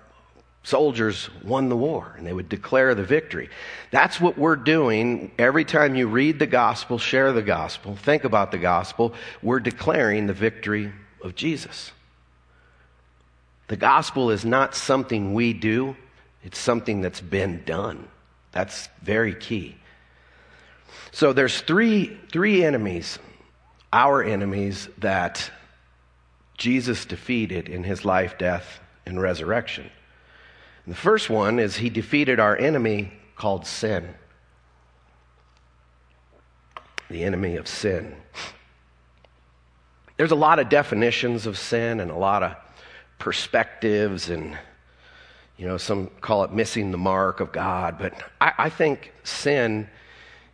soldiers 0.62 1.28
won 1.44 1.68
the 1.68 1.76
war, 1.76 2.14
and 2.16 2.26
they 2.26 2.32
would 2.32 2.48
declare 2.48 2.94
the 2.94 3.04
victory. 3.04 3.50
That's 3.90 4.18
what 4.18 4.38
we're 4.38 4.56
doing 4.56 5.32
every 5.38 5.66
time 5.66 5.96
you 5.96 6.06
read 6.06 6.38
the 6.38 6.46
gospel, 6.46 6.96
share 6.96 7.32
the 7.34 7.42
gospel, 7.42 7.94
think 7.94 8.24
about 8.24 8.52
the 8.52 8.58
gospel, 8.58 9.12
we're 9.42 9.60
declaring 9.60 10.26
the 10.26 10.32
victory 10.32 10.92
of 11.22 11.34
Jesus. 11.34 11.92
The 13.70 13.76
gospel 13.76 14.32
is 14.32 14.44
not 14.44 14.74
something 14.74 15.32
we 15.32 15.52
do, 15.52 15.94
it's 16.42 16.58
something 16.58 17.02
that's 17.02 17.20
been 17.20 17.62
done. 17.64 18.08
That's 18.50 18.88
very 19.00 19.32
key. 19.32 19.76
So 21.12 21.32
there's 21.32 21.60
three, 21.60 22.18
three 22.32 22.64
enemies, 22.64 23.20
our 23.92 24.24
enemies, 24.24 24.88
that 24.98 25.52
Jesus 26.58 27.04
defeated 27.04 27.68
in 27.68 27.84
his 27.84 28.04
life, 28.04 28.36
death, 28.38 28.80
and 29.06 29.22
resurrection. 29.22 29.88
And 30.84 30.92
the 30.92 30.98
first 30.98 31.30
one 31.30 31.60
is 31.60 31.76
he 31.76 31.90
defeated 31.90 32.40
our 32.40 32.56
enemy 32.56 33.12
called 33.36 33.66
sin. 33.66 34.16
The 37.08 37.22
enemy 37.22 37.54
of 37.54 37.68
sin. 37.68 38.16
There's 40.16 40.32
a 40.32 40.34
lot 40.34 40.58
of 40.58 40.68
definitions 40.68 41.46
of 41.46 41.56
sin 41.56 42.00
and 42.00 42.10
a 42.10 42.16
lot 42.16 42.42
of 42.42 42.56
perspectives 43.20 44.30
and 44.30 44.58
you 45.58 45.68
know 45.68 45.76
some 45.76 46.10
call 46.20 46.42
it 46.42 46.52
missing 46.52 46.90
the 46.90 46.98
mark 46.98 47.38
of 47.38 47.52
god 47.52 47.98
but 47.98 48.14
I, 48.40 48.52
I, 48.58 48.68
think 48.70 49.12
sin 49.22 49.88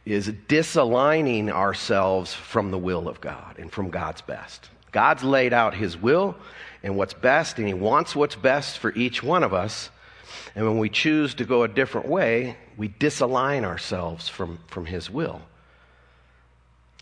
is 0.05 0.33
disaligning 0.49 1.49
ourselves 1.49 2.35
from 2.35 2.73
the 2.73 2.79
will 2.79 3.09
of 3.09 3.21
god 3.21 3.59
and 3.59 3.73
from 3.73 3.89
god's 3.89 4.21
best. 4.21 4.69
God's 4.91 5.23
laid 5.23 5.53
out 5.53 5.75
his 5.75 5.97
will 5.97 6.37
and 6.83 6.97
what's 6.97 7.15
best 7.15 7.59
and 7.59 7.69
he 7.69 7.75
wants 7.75 8.17
what's 8.17 8.37
best 8.37 8.79
for 8.79 8.93
each 8.95 9.23
one 9.23 9.45
of 9.45 9.55
us. 9.55 9.91
And 10.55 10.67
when 10.67 10.79
we 10.79 10.89
choose 10.89 11.35
to 11.35 11.45
go 11.45 11.63
a 11.63 11.69
different 11.69 12.09
way 12.09 12.57
we 12.77 12.89
disalign 12.89 13.65
ourselves 13.65 14.29
from, 14.29 14.59
from 14.69 14.87
his 14.87 15.09
will 15.09 15.41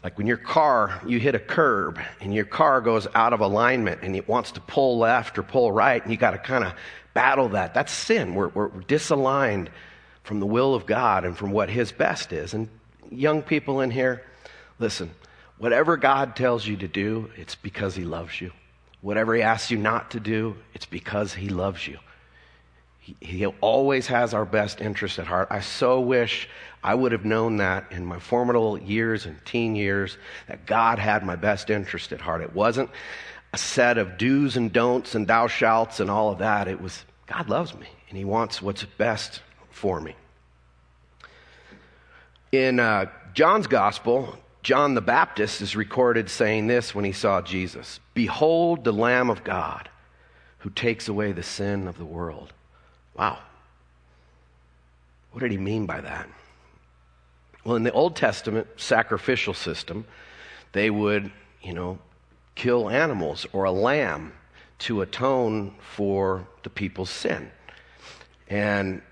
like 0.05 0.19
when 0.19 0.27
your 0.27 0.37
car, 0.37 1.01
you 1.07 1.19
hit 1.19 1.35
a 1.35 1.38
curb 1.38 1.99
and 2.21 2.35
your 2.35 2.45
car 2.45 2.83
goes 2.83 3.09
out 3.14 3.33
of 3.33 3.40
alignment 3.40 4.03
and 4.03 4.14
it 4.14 4.29
wants 4.29 4.53
to 4.53 4.61
pull 4.61 4.99
left 4.99 5.38
or 5.38 5.43
pull 5.43 5.73
right, 5.73 6.03
and 6.03 6.12
you 6.12 6.19
got 6.19 6.33
to 6.33 6.38
kind 6.38 6.62
of 6.62 6.75
battle 7.14 7.49
that. 7.49 7.73
That's 7.73 7.90
sin. 7.90 8.35
We're, 8.35 8.49
we're 8.49 8.69
disaligned 8.69 9.69
from 10.23 10.40
the 10.40 10.47
will 10.47 10.75
of 10.75 10.85
God 10.85 11.25
and 11.25 11.37
from 11.37 11.53
what 11.53 11.71
His 11.71 11.90
best 11.90 12.35
is. 12.35 12.53
And 12.53 12.69
young 13.11 13.40
people 13.43 13.81
in 13.81 13.90
here, 13.90 14.23
listen, 14.79 15.11
whatever 15.57 15.97
God 15.97 16.37
tells 16.37 16.67
you 16.67 16.77
to 16.77 16.88
do, 16.88 17.31
it's 17.37 17.55
because 17.55 17.95
He 17.97 18.05
loves 18.05 18.43
you. 18.43 18.53
Whatever 19.01 19.35
He 19.35 19.40
asks 19.40 19.71
you 19.71 19.79
not 19.79 20.11
to 20.11 20.21
do, 20.21 20.55
it's 20.75 20.87
because 20.87 21.33
He 21.33 21.49
loves 21.49 21.88
you. 21.88 21.99
He, 23.21 23.45
always 23.61 24.07
has 24.07 24.33
our 24.33 24.47
best 24.47 24.81
interest 24.81 25.19
at 25.19 25.27
heart. 25.27 25.49
I 25.51 25.61
so 25.61 26.01
wish 26.01 26.49
I 26.83 26.95
would 26.95 27.12
have 27.12 27.27
known 27.27 27.59
that 27.59 27.93
in 27.93 28.07
my 28.07 28.19
formative 28.19 28.88
years 28.88 29.27
and 29.27 29.45
teen 29.45 29.77
years 29.77 30.17
that 30.49 30.64
God 30.64 30.99
had 30.99 31.23
my 31.23 31.37
best 31.37 31.69
interest 31.69 32.12
at 32.12 32.21
heart. 32.23 32.40
It 32.40 32.55
wasn't 32.55 32.88
a 33.53 33.59
set 33.59 33.99
of 33.99 34.17
do's 34.17 34.57
and 34.57 34.73
don'ts 34.73 35.14
and 35.14 35.27
thou 35.27 35.49
shalts 35.49 36.01
and 36.01 36.11
all 36.11 36.31
of 36.31 36.38
that. 36.38 36.67
It 36.67 36.81
was 36.81 37.05
God 37.27 37.51
loves 37.51 37.75
me 37.75 37.88
and 38.09 38.17
He 38.17 38.25
wants 38.25 38.62
what's 38.62 38.85
best 38.85 39.43
for 39.71 40.01
me. 40.01 40.17
In 42.53 42.81
uh, 42.81 43.07
John's 43.35 43.67
gospel, 43.67 44.38
John 44.62 44.95
the 44.95 45.03
Baptist 45.03 45.61
is 45.61 45.77
recorded 45.77 46.31
saying 46.31 46.69
this 46.69 46.95
when 46.95 47.05
he 47.05 47.12
saw 47.12 47.43
Jesus 47.43 48.01
Behold 48.14 48.85
the 48.85 48.93
Lamb 48.93 49.29
of 49.29 49.45
God 49.45 49.90
who 50.59 50.71
takes 50.71 51.09
away 51.09 51.33
the 51.33 51.43
sin 51.43 51.87
of 51.87 51.99
the 51.99 52.05
world. 52.07 52.55
Wow. 53.16 53.38
What 55.33 55.40
did 55.40 55.50
he 55.50 55.59
mean 55.59 55.87
by 55.87 56.00
that? 56.00 56.29
Well, 57.64 57.77
in 57.77 57.83
the 57.83 57.92
Old 57.92 58.16
Testament 58.16 58.66
sacrificial 58.77 59.55
system, 59.55 60.07
they 60.72 60.90
would, 60.90 61.31
you 61.62 61.72
know, 61.72 61.98
kill 62.55 62.90
animals 62.90 63.46
or 63.53 63.64
a 63.64 63.72
lamb 63.72 64.33
to 64.81 65.00
atone 65.03 65.74
for 65.81 66.46
the 66.62 66.70
people's 66.70 67.11
sin. 67.11 67.50
And 68.48 69.03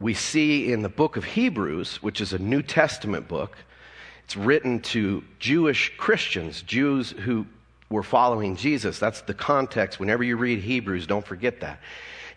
we 0.00 0.14
see 0.14 0.72
in 0.72 0.82
the 0.82 0.88
book 0.88 1.16
of 1.16 1.24
Hebrews, 1.24 2.02
which 2.02 2.20
is 2.20 2.32
a 2.32 2.38
New 2.38 2.62
Testament 2.62 3.26
book, 3.26 3.56
it's 4.24 4.36
written 4.36 4.80
to 4.80 5.24
Jewish 5.38 5.92
Christians, 5.96 6.62
Jews 6.62 7.10
who 7.10 7.46
were 7.90 8.02
following 8.02 8.56
Jesus. 8.56 8.98
That's 8.98 9.22
the 9.22 9.34
context. 9.34 9.98
Whenever 9.98 10.22
you 10.22 10.36
read 10.36 10.60
Hebrews, 10.60 11.06
don't 11.06 11.26
forget 11.26 11.60
that. 11.60 11.80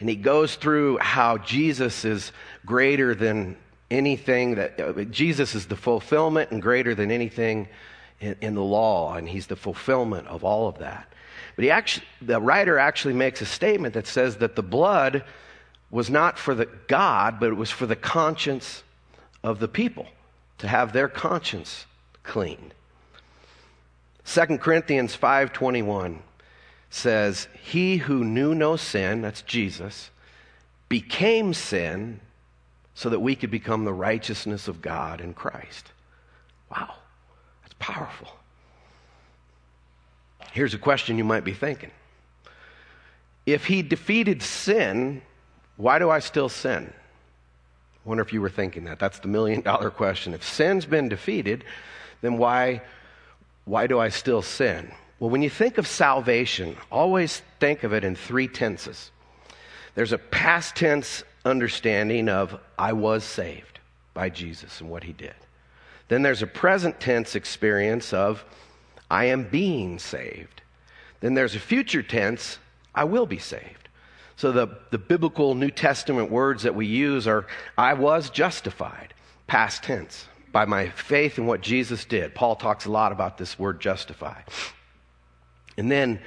And 0.01 0.09
he 0.09 0.15
goes 0.15 0.55
through 0.55 0.97
how 0.97 1.37
Jesus 1.37 2.03
is 2.05 2.31
greater 2.65 3.13
than 3.13 3.55
anything 3.91 4.55
that, 4.55 5.11
Jesus 5.11 5.53
is 5.53 5.67
the 5.67 5.75
fulfillment 5.75 6.49
and 6.49 6.59
greater 6.59 6.95
than 6.95 7.11
anything 7.11 7.69
in, 8.19 8.35
in 8.41 8.55
the 8.55 8.63
law, 8.63 9.13
and 9.13 9.29
he's 9.29 9.45
the 9.45 9.55
fulfillment 9.55 10.27
of 10.27 10.43
all 10.43 10.67
of 10.67 10.79
that. 10.79 11.13
But 11.55 11.65
he 11.65 11.69
actually, 11.69 12.07
the 12.19 12.41
writer 12.41 12.79
actually 12.79 13.13
makes 13.13 13.41
a 13.41 13.45
statement 13.45 13.93
that 13.93 14.07
says 14.07 14.37
that 14.37 14.55
the 14.55 14.63
blood 14.63 15.23
was 15.91 16.09
not 16.09 16.39
for 16.39 16.55
the 16.55 16.67
God, 16.87 17.39
but 17.39 17.49
it 17.49 17.55
was 17.55 17.69
for 17.69 17.85
the 17.85 17.95
conscience 17.95 18.81
of 19.43 19.59
the 19.59 19.67
people 19.67 20.07
to 20.57 20.67
have 20.67 20.93
their 20.93 21.09
conscience 21.09 21.85
cleaned. 22.23 22.73
2 24.25 24.57
Corinthians 24.57 25.15
5:21 25.15 26.19
says, 26.91 27.47
"He 27.63 27.97
who 27.97 28.23
knew 28.23 28.53
no 28.53 28.75
sin, 28.75 29.21
that's 29.21 29.41
Jesus, 29.41 30.11
became 30.89 31.53
sin 31.53 32.19
so 32.93 33.09
that 33.09 33.19
we 33.19 33.35
could 33.35 33.49
become 33.49 33.85
the 33.85 33.93
righteousness 33.93 34.67
of 34.67 34.81
God 34.81 35.21
in 35.21 35.33
Christ." 35.33 35.91
Wow. 36.69 36.95
That's 37.63 37.75
powerful. 37.79 38.27
Here's 40.51 40.73
a 40.73 40.77
question 40.77 41.17
you 41.17 41.23
might 41.23 41.43
be 41.43 41.53
thinking. 41.53 41.91
If 43.45 43.65
he 43.65 43.81
defeated 43.81 44.43
sin, 44.43 45.21
why 45.77 45.97
do 45.97 46.09
I 46.09 46.19
still 46.19 46.49
sin? 46.49 46.93
I 46.93 48.09
wonder 48.09 48.21
if 48.21 48.33
you 48.33 48.41
were 48.41 48.49
thinking 48.49 48.83
that. 48.85 48.99
That's 48.99 49.19
the 49.19 49.27
million 49.27 49.61
dollar 49.61 49.89
question. 49.89 50.33
If 50.33 50.43
sin's 50.43 50.85
been 50.85 51.09
defeated, 51.09 51.63
then 52.21 52.37
why, 52.37 52.81
why 53.65 53.87
do 53.87 53.99
I 53.99 54.09
still 54.09 54.41
sin? 54.41 54.91
Well, 55.21 55.29
when 55.29 55.43
you 55.43 55.51
think 55.51 55.77
of 55.77 55.85
salvation, 55.85 56.75
always 56.91 57.43
think 57.59 57.83
of 57.83 57.93
it 57.93 58.03
in 58.03 58.15
three 58.15 58.47
tenses. 58.47 59.11
There's 59.93 60.13
a 60.13 60.17
past 60.17 60.75
tense 60.75 61.23
understanding 61.45 62.27
of 62.27 62.59
I 62.75 62.93
was 62.93 63.23
saved 63.23 63.79
by 64.15 64.29
Jesus 64.29 64.81
and 64.81 64.89
what 64.89 65.03
he 65.03 65.13
did. 65.13 65.35
Then 66.07 66.23
there's 66.23 66.41
a 66.41 66.47
present 66.47 66.99
tense 66.99 67.35
experience 67.35 68.13
of 68.13 68.43
I 69.11 69.25
am 69.25 69.43
being 69.43 69.99
saved. 69.99 70.63
Then 71.19 71.35
there's 71.35 71.53
a 71.53 71.59
future 71.59 72.01
tense 72.01 72.57
I 72.95 73.03
will 73.03 73.27
be 73.27 73.37
saved. 73.37 73.89
So 74.37 74.51
the, 74.51 74.69
the 74.89 74.97
biblical 74.97 75.53
New 75.53 75.69
Testament 75.69 76.31
words 76.31 76.63
that 76.63 76.73
we 76.73 76.87
use 76.87 77.27
are 77.27 77.45
I 77.77 77.93
was 77.93 78.31
justified, 78.31 79.13
past 79.45 79.83
tense, 79.83 80.25
by 80.51 80.65
my 80.65 80.89
faith 80.89 81.37
in 81.37 81.45
what 81.45 81.61
Jesus 81.61 82.05
did. 82.05 82.33
Paul 82.33 82.55
talks 82.55 82.85
a 82.85 82.91
lot 82.91 83.11
about 83.11 83.37
this 83.37 83.59
word 83.59 83.79
justify. 83.79 84.41
And 85.81 85.91
then 85.91 86.19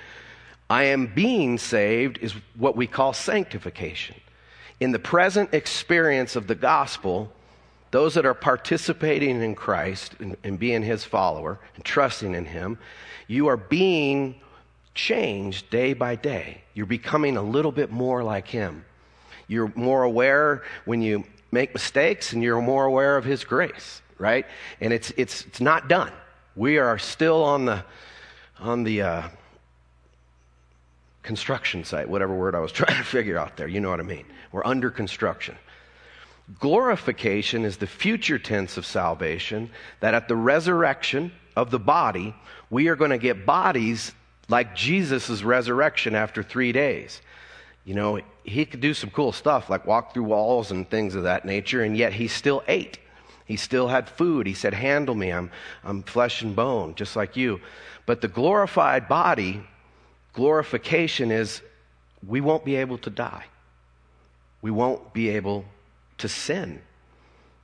I 0.68 0.86
am 0.86 1.06
being 1.06 1.58
saved 1.58 2.18
is 2.18 2.34
what 2.56 2.74
we 2.74 2.88
call 2.88 3.12
sanctification. 3.12 4.16
In 4.80 4.90
the 4.90 4.98
present 4.98 5.54
experience 5.54 6.34
of 6.34 6.48
the 6.48 6.56
gospel, 6.56 7.30
those 7.92 8.14
that 8.14 8.26
are 8.26 8.34
participating 8.34 9.40
in 9.40 9.54
Christ 9.54 10.16
and, 10.18 10.36
and 10.42 10.58
being 10.58 10.82
his 10.82 11.04
follower 11.04 11.60
and 11.76 11.84
trusting 11.84 12.34
in 12.34 12.46
him, 12.46 12.78
you 13.28 13.46
are 13.46 13.56
being 13.56 14.34
changed 14.92 15.70
day 15.70 15.92
by 15.92 16.16
day. 16.16 16.62
You're 16.74 16.86
becoming 16.86 17.36
a 17.36 17.42
little 17.42 17.70
bit 17.70 17.92
more 17.92 18.24
like 18.24 18.48
Him. 18.48 18.84
You're 19.46 19.72
more 19.76 20.02
aware 20.02 20.64
when 20.84 21.00
you 21.00 21.22
make 21.52 21.74
mistakes, 21.74 22.32
and 22.32 22.42
you're 22.42 22.60
more 22.60 22.86
aware 22.86 23.16
of 23.16 23.24
His 23.24 23.44
grace, 23.44 24.02
right? 24.18 24.46
And 24.80 24.92
it's, 24.92 25.12
it's, 25.16 25.46
it's 25.46 25.60
not 25.60 25.88
done. 25.88 26.10
We 26.56 26.78
are 26.78 26.98
still 26.98 27.44
on 27.44 27.66
the, 27.66 27.84
on 28.58 28.82
the 28.82 29.02
uh, 29.02 29.28
construction 31.24 31.84
site, 31.84 32.08
whatever 32.08 32.34
word 32.34 32.54
I 32.54 32.60
was 32.60 32.72
trying 32.80 32.96
to 32.96 33.04
figure 33.04 33.36
out 33.36 33.56
there. 33.56 33.66
You 33.66 33.80
know 33.80 33.90
what 33.90 34.00
I 34.00 34.04
mean? 34.04 34.26
We're 34.52 34.64
under 34.64 34.90
construction. 34.90 35.56
Glorification 36.60 37.64
is 37.64 37.78
the 37.78 37.86
future 37.86 38.38
tense 38.38 38.76
of 38.76 38.86
salvation, 38.86 39.70
that 40.00 40.14
at 40.14 40.28
the 40.28 40.36
resurrection 40.36 41.32
of 41.56 41.70
the 41.70 41.78
body, 41.78 42.34
we 42.70 42.88
are 42.88 42.96
going 42.96 43.10
to 43.10 43.18
get 43.18 43.46
bodies 43.46 44.12
like 44.48 44.76
Jesus' 44.76 45.42
resurrection 45.42 46.14
after 46.14 46.42
three 46.42 46.70
days. 46.70 47.22
You 47.84 47.94
know, 47.94 48.20
he 48.44 48.66
could 48.66 48.80
do 48.80 48.94
some 48.94 49.10
cool 49.10 49.32
stuff 49.32 49.70
like 49.70 49.86
walk 49.86 50.12
through 50.12 50.24
walls 50.24 50.70
and 50.70 50.88
things 50.88 51.14
of 51.14 51.24
that 51.24 51.44
nature, 51.44 51.82
and 51.82 51.96
yet 51.96 52.12
he 52.12 52.28
still 52.28 52.62
ate. 52.68 52.98
He 53.46 53.56
still 53.56 53.88
had 53.88 54.08
food. 54.08 54.46
He 54.46 54.54
said, 54.54 54.74
Handle 54.74 55.14
me, 55.14 55.30
I'm, 55.30 55.50
I'm 55.82 56.02
flesh 56.02 56.42
and 56.42 56.56
bone, 56.56 56.94
just 56.94 57.14
like 57.16 57.36
you. 57.36 57.60
But 58.06 58.20
the 58.20 58.28
glorified 58.28 59.08
body, 59.08 59.62
glorification 60.34 61.30
is 61.30 61.62
we 62.26 62.40
won't 62.40 62.64
be 62.64 62.76
able 62.76 62.98
to 62.98 63.10
die. 63.10 63.44
We 64.60 64.70
won't 64.70 65.12
be 65.12 65.30
able 65.30 65.64
to 66.18 66.28
sin. 66.28 66.80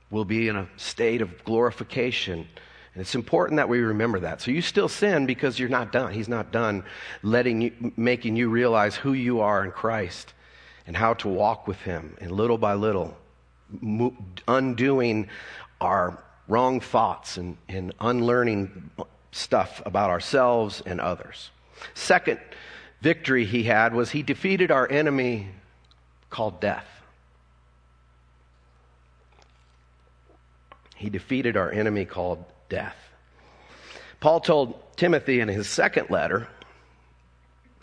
We'll 0.09 0.25
be 0.25 0.47
in 0.47 0.55
a 0.55 0.67
state 0.77 1.21
of 1.21 1.43
glorification 1.43 2.47
and 2.93 3.01
it's 3.01 3.15
important 3.15 3.57
that 3.57 3.69
we 3.69 3.79
remember 3.79 4.19
that. 4.21 4.41
So 4.41 4.51
you 4.51 4.61
still 4.61 4.89
sin 4.89 5.25
because 5.25 5.57
you're 5.57 5.69
not 5.69 5.91
done. 5.91 6.13
He's 6.13 6.27
not 6.27 6.51
done 6.51 6.83
letting 7.23 7.61
you, 7.61 7.93
making 7.95 8.35
you 8.35 8.49
realize 8.49 8.95
who 8.95 9.13
you 9.13 9.39
are 9.39 9.63
in 9.63 9.71
Christ 9.71 10.33
and 10.85 10.97
how 10.97 11.13
to 11.15 11.29
walk 11.29 11.67
with 11.67 11.79
Him. 11.81 12.17
And 12.19 12.31
little 12.31 12.57
by 12.57 12.73
little, 12.73 13.17
undoing 14.47 15.29
our 15.79 16.21
wrong 16.49 16.81
thoughts 16.81 17.37
and, 17.37 17.55
and 17.69 17.93
unlearning 18.01 18.91
stuff 19.31 19.81
about 19.85 20.09
ourselves 20.09 20.83
and 20.85 20.99
others. 20.99 21.51
Second 21.93 22.39
victory 23.01 23.45
he 23.45 23.63
had 23.63 23.93
was 23.93 24.11
he 24.11 24.23
defeated 24.23 24.71
our 24.71 24.89
enemy 24.89 25.49
called 26.29 26.61
death. 26.61 26.87
He 30.95 31.09
defeated 31.09 31.57
our 31.57 31.71
enemy 31.71 32.05
called 32.05 32.45
death. 32.69 32.95
Paul 34.19 34.39
told 34.39 34.97
Timothy 34.97 35.39
in 35.39 35.47
his 35.47 35.67
second 35.67 36.11
letter, 36.11 36.47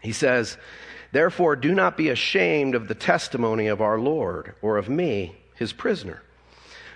he 0.00 0.12
says, 0.12 0.56
Therefore, 1.10 1.56
do 1.56 1.74
not 1.74 1.96
be 1.96 2.10
ashamed 2.10 2.76
of 2.76 2.86
the 2.86 2.94
testimony 2.94 3.66
of 3.66 3.80
our 3.80 3.98
Lord 3.98 4.54
or 4.62 4.76
of 4.76 4.88
me, 4.88 5.36
his 5.56 5.72
prisoner, 5.72 6.22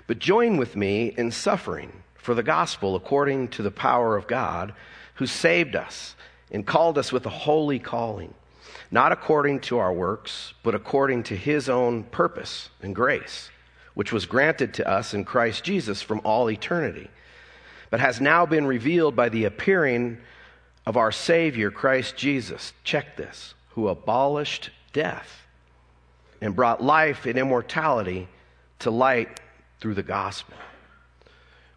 but 0.06 0.20
join 0.20 0.58
with 0.58 0.76
me 0.76 1.12
in 1.16 1.32
suffering 1.32 2.04
for 2.14 2.34
the 2.34 2.42
gospel 2.44 2.94
according 2.94 3.48
to 3.48 3.62
the 3.62 3.72
power 3.72 4.16
of 4.16 4.28
God, 4.28 4.74
who 5.14 5.26
saved 5.26 5.74
us 5.74 6.14
and 6.52 6.64
called 6.64 6.98
us 6.98 7.10
with 7.10 7.26
a 7.26 7.30
holy 7.30 7.80
calling, 7.80 8.32
not 8.92 9.10
according 9.10 9.58
to 9.58 9.78
our 9.78 9.92
works, 9.92 10.54
but 10.62 10.76
according 10.76 11.24
to 11.24 11.36
his 11.36 11.68
own 11.68 12.04
purpose 12.04 12.68
and 12.80 12.94
grace, 12.94 13.50
which 13.94 14.12
was 14.12 14.26
granted 14.26 14.72
to 14.74 14.88
us 14.88 15.12
in 15.12 15.24
Christ 15.24 15.64
Jesus 15.64 16.00
from 16.00 16.20
all 16.22 16.48
eternity 16.48 17.10
but 17.92 18.00
has 18.00 18.22
now 18.22 18.46
been 18.46 18.64
revealed 18.64 19.14
by 19.14 19.28
the 19.28 19.44
appearing 19.44 20.16
of 20.86 20.96
our 20.96 21.12
Savior, 21.12 21.70
Christ 21.70 22.16
Jesus. 22.16 22.72
Check 22.84 23.18
this 23.18 23.52
who 23.72 23.88
abolished 23.88 24.70
death 24.94 25.42
and 26.40 26.56
brought 26.56 26.82
life 26.82 27.26
and 27.26 27.38
immortality 27.38 28.28
to 28.78 28.90
light 28.90 29.40
through 29.78 29.92
the 29.92 30.02
gospel. 30.02 30.54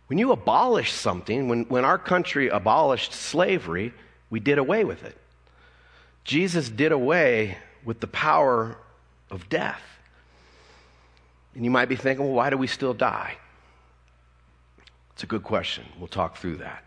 When 0.07 0.17
you 0.17 0.31
abolish 0.31 0.93
something, 0.93 1.49
when, 1.49 1.65
when 1.65 1.83
our 1.83 1.97
country 1.97 2.47
abolished 2.47 3.11
slavery, 3.11 3.93
we 4.29 4.39
did 4.39 4.57
away 4.57 4.83
with 4.83 5.03
it. 5.03 5.17
Jesus 6.23 6.69
did 6.69 6.91
away 6.91 7.57
with 7.83 7.99
the 7.99 8.07
power 8.07 8.77
of 9.29 9.47
death. 9.49 9.81
And 11.53 11.63
you 11.63 11.71
might 11.71 11.87
be 11.87 11.95
thinking, 11.95 12.25
well, 12.25 12.35
why 12.35 12.49
do 12.49 12.57
we 12.57 12.67
still 12.67 12.93
die? 12.93 13.37
It's 15.13 15.23
a 15.23 15.27
good 15.27 15.43
question. 15.43 15.85
We'll 15.97 16.07
talk 16.07 16.37
through 16.37 16.57
that. 16.57 16.83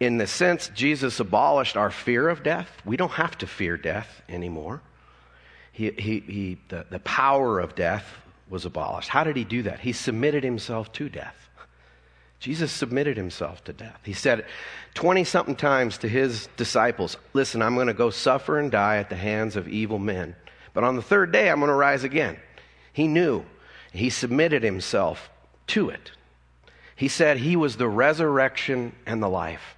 In 0.00 0.18
the 0.18 0.26
sense 0.26 0.70
Jesus 0.74 1.20
abolished 1.20 1.76
our 1.76 1.90
fear 1.90 2.28
of 2.28 2.42
death, 2.42 2.70
we 2.84 2.96
don't 2.96 3.12
have 3.12 3.38
to 3.38 3.46
fear 3.46 3.76
death 3.76 4.22
anymore. 4.28 4.82
He, 5.72 5.90
he, 5.92 6.20
he, 6.20 6.58
the, 6.68 6.84
the 6.90 6.98
power 7.00 7.58
of 7.58 7.74
death 7.74 8.04
was 8.48 8.66
abolished. 8.66 9.08
How 9.08 9.24
did 9.24 9.36
he 9.36 9.44
do 9.44 9.62
that? 9.62 9.80
He 9.80 9.92
submitted 9.92 10.44
himself 10.44 10.92
to 10.92 11.08
death. 11.08 11.48
Jesus 12.40 12.72
submitted 12.72 13.16
himself 13.16 13.64
to 13.64 13.72
death. 13.72 14.00
He 14.04 14.12
said 14.12 14.44
20 14.94 15.24
something 15.24 15.56
times 15.56 15.98
to 15.98 16.08
his 16.08 16.48
disciples 16.56 17.16
Listen, 17.32 17.62
I'm 17.62 17.74
going 17.74 17.86
to 17.86 17.94
go 17.94 18.10
suffer 18.10 18.58
and 18.58 18.70
die 18.70 18.98
at 18.98 19.08
the 19.08 19.16
hands 19.16 19.56
of 19.56 19.68
evil 19.68 19.98
men, 19.98 20.36
but 20.72 20.84
on 20.84 20.96
the 20.96 21.02
third 21.02 21.32
day 21.32 21.48
I'm 21.48 21.60
going 21.60 21.68
to 21.68 21.74
rise 21.74 22.04
again. 22.04 22.36
He 22.92 23.08
knew. 23.08 23.44
He 23.92 24.10
submitted 24.10 24.62
himself 24.62 25.30
to 25.68 25.88
it. 25.88 26.10
He 26.96 27.08
said 27.08 27.38
he 27.38 27.56
was 27.56 27.76
the 27.76 27.88
resurrection 27.88 28.94
and 29.06 29.22
the 29.22 29.28
life. 29.28 29.76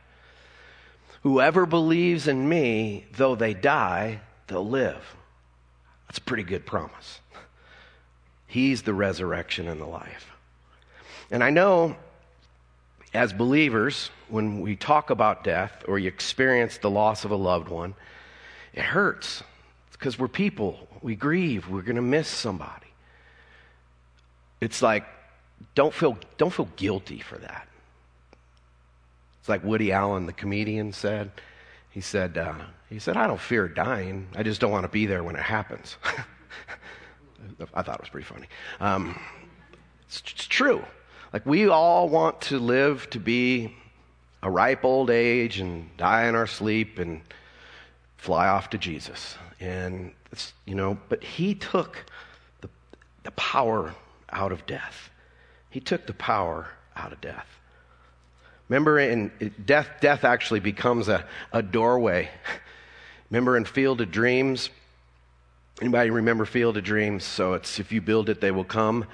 Whoever 1.22 1.66
believes 1.66 2.28
in 2.28 2.48
me, 2.48 3.06
though 3.12 3.34
they 3.34 3.54
die, 3.54 4.20
they'll 4.46 4.66
live. 4.66 5.16
That's 6.06 6.18
a 6.18 6.22
pretty 6.22 6.44
good 6.44 6.64
promise. 6.64 7.20
He's 8.46 8.82
the 8.82 8.94
resurrection 8.94 9.68
and 9.68 9.80
the 9.80 9.86
life. 9.86 10.32
And 11.30 11.42
I 11.42 11.50
know 11.50 11.96
as 13.16 13.32
believers, 13.32 14.10
when 14.28 14.60
we 14.60 14.76
talk 14.76 15.10
about 15.10 15.44
death 15.44 15.84
or 15.88 15.98
you 15.98 16.08
experience 16.08 16.78
the 16.78 16.90
loss 16.90 17.24
of 17.24 17.30
a 17.30 17.36
loved 17.36 17.68
one, 17.68 17.94
it 18.72 18.82
hurts. 18.82 19.42
Because 19.92 20.18
we're 20.18 20.28
people. 20.28 20.86
We 21.02 21.16
grieve. 21.16 21.68
We're 21.68 21.82
going 21.82 21.96
to 21.96 22.02
miss 22.02 22.28
somebody. 22.28 22.86
It's 24.60 24.82
like, 24.82 25.04
don't 25.74 25.94
feel, 25.94 26.18
don't 26.36 26.52
feel 26.52 26.68
guilty 26.76 27.20
for 27.20 27.38
that. 27.38 27.66
It's 29.40 29.48
like 29.48 29.64
Woody 29.64 29.92
Allen, 29.92 30.26
the 30.26 30.32
comedian, 30.32 30.92
said. 30.92 31.30
He 31.90 32.00
said, 32.00 32.36
uh, 32.36 32.54
he 32.90 32.98
said, 32.98 33.16
I 33.16 33.26
don't 33.26 33.40
fear 33.40 33.68
dying. 33.68 34.28
I 34.34 34.42
just 34.42 34.60
don't 34.60 34.70
want 34.70 34.84
to 34.84 34.90
be 34.90 35.06
there 35.06 35.24
when 35.24 35.36
it 35.36 35.42
happens. 35.42 35.96
I 37.74 37.82
thought 37.82 37.94
it 37.94 38.00
was 38.00 38.10
pretty 38.10 38.26
funny. 38.26 38.48
Um, 38.80 39.18
it's, 40.06 40.20
it's 40.20 40.46
true. 40.46 40.84
Like 41.36 41.44
we 41.44 41.68
all 41.68 42.08
want 42.08 42.40
to 42.40 42.58
live 42.58 43.10
to 43.10 43.20
be 43.20 43.76
a 44.42 44.50
ripe 44.50 44.86
old 44.86 45.10
age 45.10 45.60
and 45.60 45.94
die 45.98 46.28
in 46.28 46.34
our 46.34 46.46
sleep 46.46 46.98
and 46.98 47.20
fly 48.16 48.48
off 48.48 48.70
to 48.70 48.78
Jesus. 48.78 49.36
And 49.60 50.12
it's, 50.32 50.54
you 50.64 50.74
know, 50.74 50.96
but 51.10 51.22
he 51.22 51.54
took 51.54 52.06
the, 52.62 52.70
the 53.22 53.32
power 53.32 53.94
out 54.30 54.50
of 54.50 54.64
death. 54.64 55.10
He 55.68 55.78
took 55.78 56.06
the 56.06 56.14
power 56.14 56.68
out 56.96 57.12
of 57.12 57.20
death. 57.20 57.46
Remember, 58.70 58.98
in 58.98 59.30
death, 59.62 59.90
death 60.00 60.24
actually 60.24 60.60
becomes 60.60 61.06
a, 61.06 61.22
a 61.52 61.62
doorway. 61.62 62.30
Remember 63.30 63.58
in 63.58 63.66
Field 63.66 64.00
of 64.00 64.10
Dreams? 64.10 64.70
Anybody 65.82 66.08
remember 66.08 66.46
Field 66.46 66.78
of 66.78 66.84
Dreams? 66.84 67.24
So 67.24 67.52
it's 67.52 67.78
if 67.78 67.92
you 67.92 68.00
build 68.00 68.30
it, 68.30 68.40
they 68.40 68.52
will 68.52 68.64
come. 68.64 69.04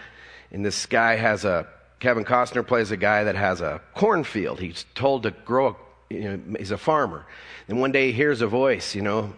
And 0.53 0.65
this 0.65 0.87
guy 0.87 1.17
has 1.17 1.45
a 1.45 1.67
Kevin 2.03 2.25
Costner 2.25 2.67
plays 2.67 2.91
a 2.91 2.97
guy 2.97 3.23
that 3.23 3.37
has 3.37 3.61
a 3.61 3.81
cornfield. 3.95 4.59
He's 4.59 4.87
told 4.97 5.23
to 5.23 5.31
grow. 5.31 5.69
A, 5.69 6.15
you 6.15 6.21
know, 6.37 6.59
he's 6.59 6.73
a 6.73 6.77
farmer. 6.77 7.25
And 7.69 7.81
one 7.81 7.93
day 7.93 8.09
he 8.09 8.13
hears 8.13 8.41
a 8.41 8.49
voice. 8.49 8.97
You 8.97 9.03
know, 9.03 9.33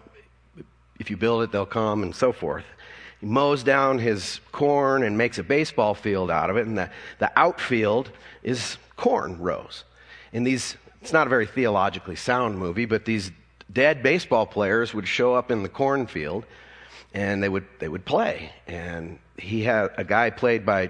if 0.99 1.11
you 1.11 1.15
build 1.15 1.43
it, 1.43 1.51
they'll 1.51 1.67
come, 1.67 2.01
and 2.01 2.15
so 2.15 2.31
forth. 2.31 2.65
He 3.21 3.27
mows 3.27 3.61
down 3.61 3.99
his 3.99 4.39
corn 4.51 5.03
and 5.03 5.15
makes 5.15 5.37
a 5.37 5.43
baseball 5.43 5.93
field 5.93 6.31
out 6.31 6.49
of 6.49 6.57
it, 6.57 6.65
and 6.65 6.75
the, 6.75 6.89
the 7.19 7.31
outfield 7.39 8.09
is 8.41 8.79
corn 8.95 9.37
rows. 9.37 9.83
And 10.33 10.45
these, 10.45 10.75
it's 11.03 11.13
not 11.13 11.27
a 11.27 11.29
very 11.29 11.45
theologically 11.45 12.15
sound 12.15 12.57
movie, 12.57 12.85
but 12.85 13.05
these 13.05 13.29
dead 13.71 14.01
baseball 14.01 14.47
players 14.47 14.91
would 14.91 15.07
show 15.07 15.35
up 15.35 15.51
in 15.51 15.61
the 15.61 15.69
cornfield 15.69 16.47
and 17.13 17.43
they 17.43 17.49
would, 17.49 17.67
they 17.77 17.89
would 17.89 18.05
play. 18.05 18.51
And 18.65 19.19
he 19.37 19.61
had 19.61 19.91
a 19.97 20.03
guy 20.03 20.31
played 20.31 20.65
by 20.65 20.89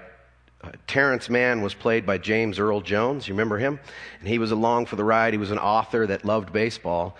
Uh, 0.66 0.70
Terrence 0.86 1.30
Mann 1.30 1.62
was 1.62 1.74
played 1.74 2.04
by 2.04 2.18
James 2.18 2.58
Earl 2.58 2.80
Jones. 2.80 3.28
You 3.28 3.34
remember 3.34 3.58
him? 3.58 3.78
And 4.20 4.28
he 4.28 4.38
was 4.38 4.50
along 4.50 4.86
for 4.86 4.96
the 4.96 5.04
ride. 5.04 5.32
He 5.32 5.38
was 5.38 5.50
an 5.50 5.58
author 5.58 6.06
that 6.06 6.24
loved 6.24 6.52
baseball. 6.52 7.16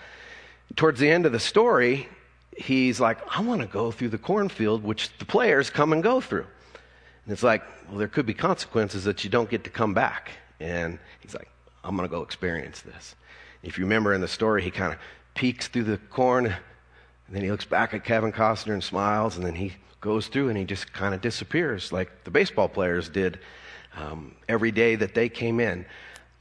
Towards 0.75 0.99
the 0.99 1.09
end 1.09 1.25
of 1.25 1.31
the 1.31 1.39
story, 1.39 2.09
he's 2.57 2.99
like, 2.99 3.19
I 3.35 3.41
want 3.41 3.61
to 3.61 3.67
go 3.67 3.91
through 3.91 4.09
the 4.09 4.17
cornfield, 4.17 4.83
which 4.83 5.17
the 5.17 5.25
players 5.25 5.69
come 5.69 5.93
and 5.93 6.03
go 6.03 6.19
through. 6.19 6.45
And 7.23 7.33
it's 7.33 7.43
like, 7.43 7.63
well, 7.87 7.97
there 7.97 8.07
could 8.07 8.25
be 8.25 8.33
consequences 8.33 9.05
that 9.05 9.23
you 9.23 9.29
don't 9.29 9.49
get 9.49 9.63
to 9.63 9.69
come 9.69 9.93
back. 9.93 10.31
And 10.59 10.99
he's 11.21 11.33
like, 11.33 11.49
I'm 11.83 11.95
going 11.95 12.07
to 12.07 12.13
go 12.13 12.23
experience 12.23 12.81
this. 12.81 13.15
If 13.63 13.77
you 13.77 13.85
remember 13.85 14.13
in 14.13 14.21
the 14.21 14.27
story, 14.27 14.61
he 14.61 14.71
kind 14.71 14.91
of 14.91 14.99
peeks 15.35 15.67
through 15.67 15.83
the 15.83 15.97
corn, 16.09 16.47
and 16.47 16.55
then 17.35 17.43
he 17.43 17.51
looks 17.51 17.65
back 17.65 17.93
at 17.93 18.03
Kevin 18.03 18.31
Costner 18.31 18.73
and 18.73 18.83
smiles, 18.83 19.37
and 19.37 19.45
then 19.45 19.55
he 19.55 19.73
goes 20.01 20.27
through 20.27 20.49
and 20.49 20.57
he 20.57 20.63
just 20.63 20.93
kind 20.93 21.13
of 21.13 21.21
disappears 21.21 21.91
like 21.91 22.23
the 22.23 22.31
baseball 22.31 22.69
players 22.69 23.09
did 23.09 23.39
um, 23.95 24.35
every 24.47 24.71
day 24.71 24.95
that 24.95 25.13
they 25.13 25.29
came 25.29 25.59
in. 25.59 25.85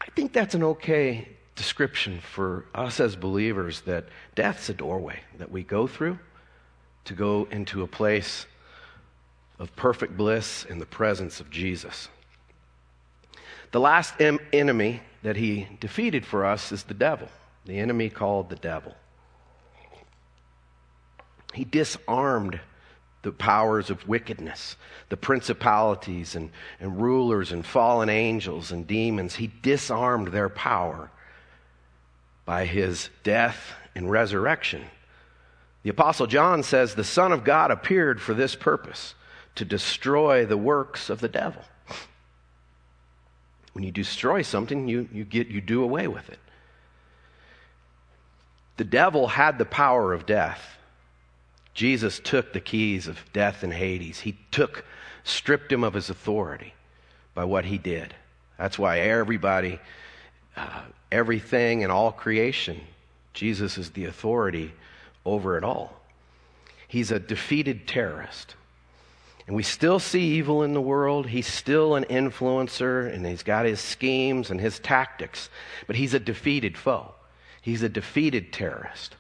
I 0.01 0.07
think 0.15 0.33
that's 0.33 0.55
an 0.55 0.63
okay 0.63 1.29
description 1.55 2.21
for 2.21 2.67
us 2.75 3.01
as 3.01 3.17
believers 3.17 3.81
that 3.83 4.05
death's 4.35 4.69
a 4.69 4.75
doorway 4.75 5.19
that 5.39 5.51
we 5.51 5.63
go 5.63 5.87
through 5.87 6.19
to 7.07 7.15
go 7.15 7.49
into 7.51 7.83
a 7.83 7.87
place 7.87 8.47
of 9.59 9.75
perfect 9.75 10.17
bliss 10.17 10.67
in 10.69 10.79
the 10.79 10.87
presence 10.87 11.41
of 11.41 11.51
Jesus. 11.51 12.09
The 13.73 13.81
last 13.81 14.21
em- 14.21 14.39
enemy 14.53 15.01
that 15.23 15.37
he 15.37 15.67
defeated 15.81 16.27
for 16.27 16.45
us 16.45 16.73
is 16.73 16.83
the 16.85 16.95
devil, 16.95 17.29
the 17.65 17.79
enemy 17.79 18.11
called 18.11 18.51
the 18.51 18.57
devil. 18.57 18.95
He 21.55 21.65
disarmed 21.65 22.61
the 23.27 23.33
powers 23.33 23.91
of 23.91 24.07
wickedness, 24.07 24.77
the 25.09 25.17
principalities 25.17 26.37
and, 26.37 26.49
and 26.79 27.03
rulers 27.03 27.51
and 27.51 27.67
fallen 27.67 28.09
angels 28.09 28.71
and 28.71 28.87
demons. 28.87 29.35
He 29.35 29.51
disarmed 29.63 30.29
their 30.29 30.49
power 30.49 31.11
by 32.45 32.67
his 32.67 33.11
death 33.25 33.73
and 33.97 34.09
resurrection. 34.09 34.85
The 35.83 35.91
Apostle 35.91 36.29
John 36.29 36.63
says 36.63 36.95
the 36.95 37.03
Son 37.03 37.33
of 37.33 37.43
God 37.43 37.73
appeared 37.73 38.23
for 38.23 38.33
this 38.33 38.55
purpose 38.55 39.17
to 39.57 39.65
destroy 39.65 40.47
the 40.47 40.57
works 40.57 41.11
of 41.11 41.21
the 41.21 41.29
devil. 41.29 41.65
When 43.73 43.83
you 43.83 43.91
destroy 43.91 44.43
something, 44.43 44.87
you, 44.87 45.09
you, 45.13 45.25
get, 45.25 45.49
you 45.49 45.61
do 45.61 45.83
away 45.83 46.07
with 46.07 46.29
it. 46.29 46.39
The 48.77 48.85
devil 48.85 49.27
had 49.27 49.59
the 49.59 49.65
power 49.65 50.13
of 50.13 50.27
death. 50.27 50.77
Jesus 51.77 52.19
took 52.19 52.55
the 52.55 52.61
keys 52.61 53.07
of 53.07 53.23
death 53.35 53.63
and 53.63 53.71
Hades. 53.73 54.21
He 54.21 54.39
took, 54.51 54.87
stripped 55.25 55.71
him 55.71 55.85
of 55.85 55.93
his 55.93 56.09
authority 56.09 56.73
by 57.35 57.45
what 57.45 57.67
he 57.67 57.77
did. 57.77 58.15
That's 58.57 58.79
why 58.79 59.01
everybody, 59.01 59.79
uh, 60.57 60.81
everything 61.13 61.83
and 61.83 61.93
all 61.93 62.13
creation, 62.13 62.81
Jesus 63.35 63.77
is 63.77 63.91
the 63.91 64.07
authority 64.07 64.73
over 65.27 65.59
it 65.59 65.65
all. 65.65 66.01
He's 66.89 67.11
a 67.11 67.19
defeated 67.19 67.87
terrorist. 67.87 68.55
And 69.47 69.55
we 69.55 69.63
still 69.63 69.99
see 69.99 70.37
evil 70.39 70.63
in 70.63 70.73
the 70.73 70.81
world. 70.81 71.27
He's 71.27 71.47
still 71.47 71.95
an 71.95 72.05
influencer 72.05 73.13
and 73.13 73.27
he's 73.27 73.43
got 73.43 73.67
his 73.67 73.81
schemes 73.81 74.51
and 74.51 74.59
his 74.59 74.79
tactics. 74.79 75.51
But 75.87 75.97
he's 75.97 76.15
a 76.15 76.19
defeated 76.19 76.79
foe. 76.79 77.13
He's 77.61 77.83
a 77.83 77.89
defeated 77.91 78.51
terrorist. 78.51 79.15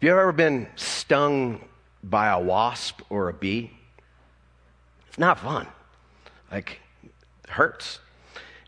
Have 0.00 0.06
you 0.06 0.12
ever 0.12 0.32
been 0.32 0.66
stung 0.76 1.60
by 2.02 2.28
a 2.28 2.40
wasp 2.40 3.02
or 3.10 3.28
a 3.28 3.34
bee? 3.34 3.70
It's 5.08 5.18
not 5.18 5.38
fun. 5.38 5.66
Like, 6.50 6.80
it 7.44 7.50
hurts. 7.50 7.98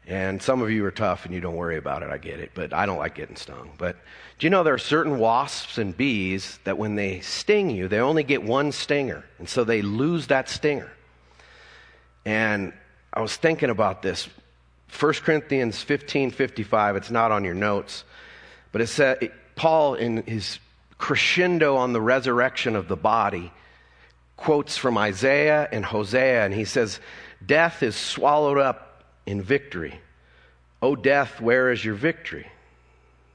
And 0.06 0.42
some 0.42 0.60
of 0.60 0.70
you 0.70 0.84
are 0.84 0.90
tough 0.90 1.24
and 1.24 1.32
you 1.34 1.40
don't 1.40 1.56
worry 1.56 1.78
about 1.78 2.02
it. 2.02 2.10
I 2.10 2.18
get 2.18 2.38
it. 2.38 2.50
But 2.52 2.74
I 2.74 2.84
don't 2.84 2.98
like 2.98 3.14
getting 3.14 3.36
stung. 3.36 3.70
But 3.78 3.96
do 4.38 4.46
you 4.46 4.50
know 4.50 4.62
there 4.62 4.74
are 4.74 4.78
certain 4.78 5.18
wasps 5.18 5.78
and 5.78 5.96
bees 5.96 6.58
that 6.64 6.76
when 6.76 6.96
they 6.96 7.20
sting 7.20 7.70
you, 7.70 7.88
they 7.88 8.00
only 8.00 8.24
get 8.24 8.42
one 8.42 8.70
stinger. 8.70 9.24
And 9.38 9.48
so 9.48 9.64
they 9.64 9.80
lose 9.80 10.26
that 10.26 10.50
stinger. 10.50 10.92
And 12.26 12.74
I 13.10 13.22
was 13.22 13.34
thinking 13.36 13.70
about 13.70 14.02
this. 14.02 14.28
1 15.00 15.14
Corinthians 15.14 15.82
15 15.82 16.30
55, 16.30 16.96
it's 16.96 17.10
not 17.10 17.32
on 17.32 17.42
your 17.42 17.54
notes, 17.54 18.04
but 18.70 18.82
it 18.82 18.88
said, 18.88 19.32
Paul 19.56 19.94
in 19.94 20.24
his 20.24 20.58
crescendo 21.02 21.74
on 21.74 21.92
the 21.92 22.00
resurrection 22.00 22.76
of 22.76 22.86
the 22.86 22.96
body, 22.96 23.52
quotes 24.36 24.76
from 24.76 24.96
Isaiah 24.96 25.68
and 25.72 25.84
Hosea, 25.84 26.44
and 26.44 26.54
he 26.54 26.64
says, 26.64 27.00
Death 27.44 27.82
is 27.82 27.96
swallowed 27.96 28.58
up 28.58 29.02
in 29.26 29.42
victory. 29.42 30.00
O 30.80 30.94
death, 30.94 31.40
where 31.40 31.72
is 31.72 31.84
your 31.84 31.96
victory? 31.96 32.46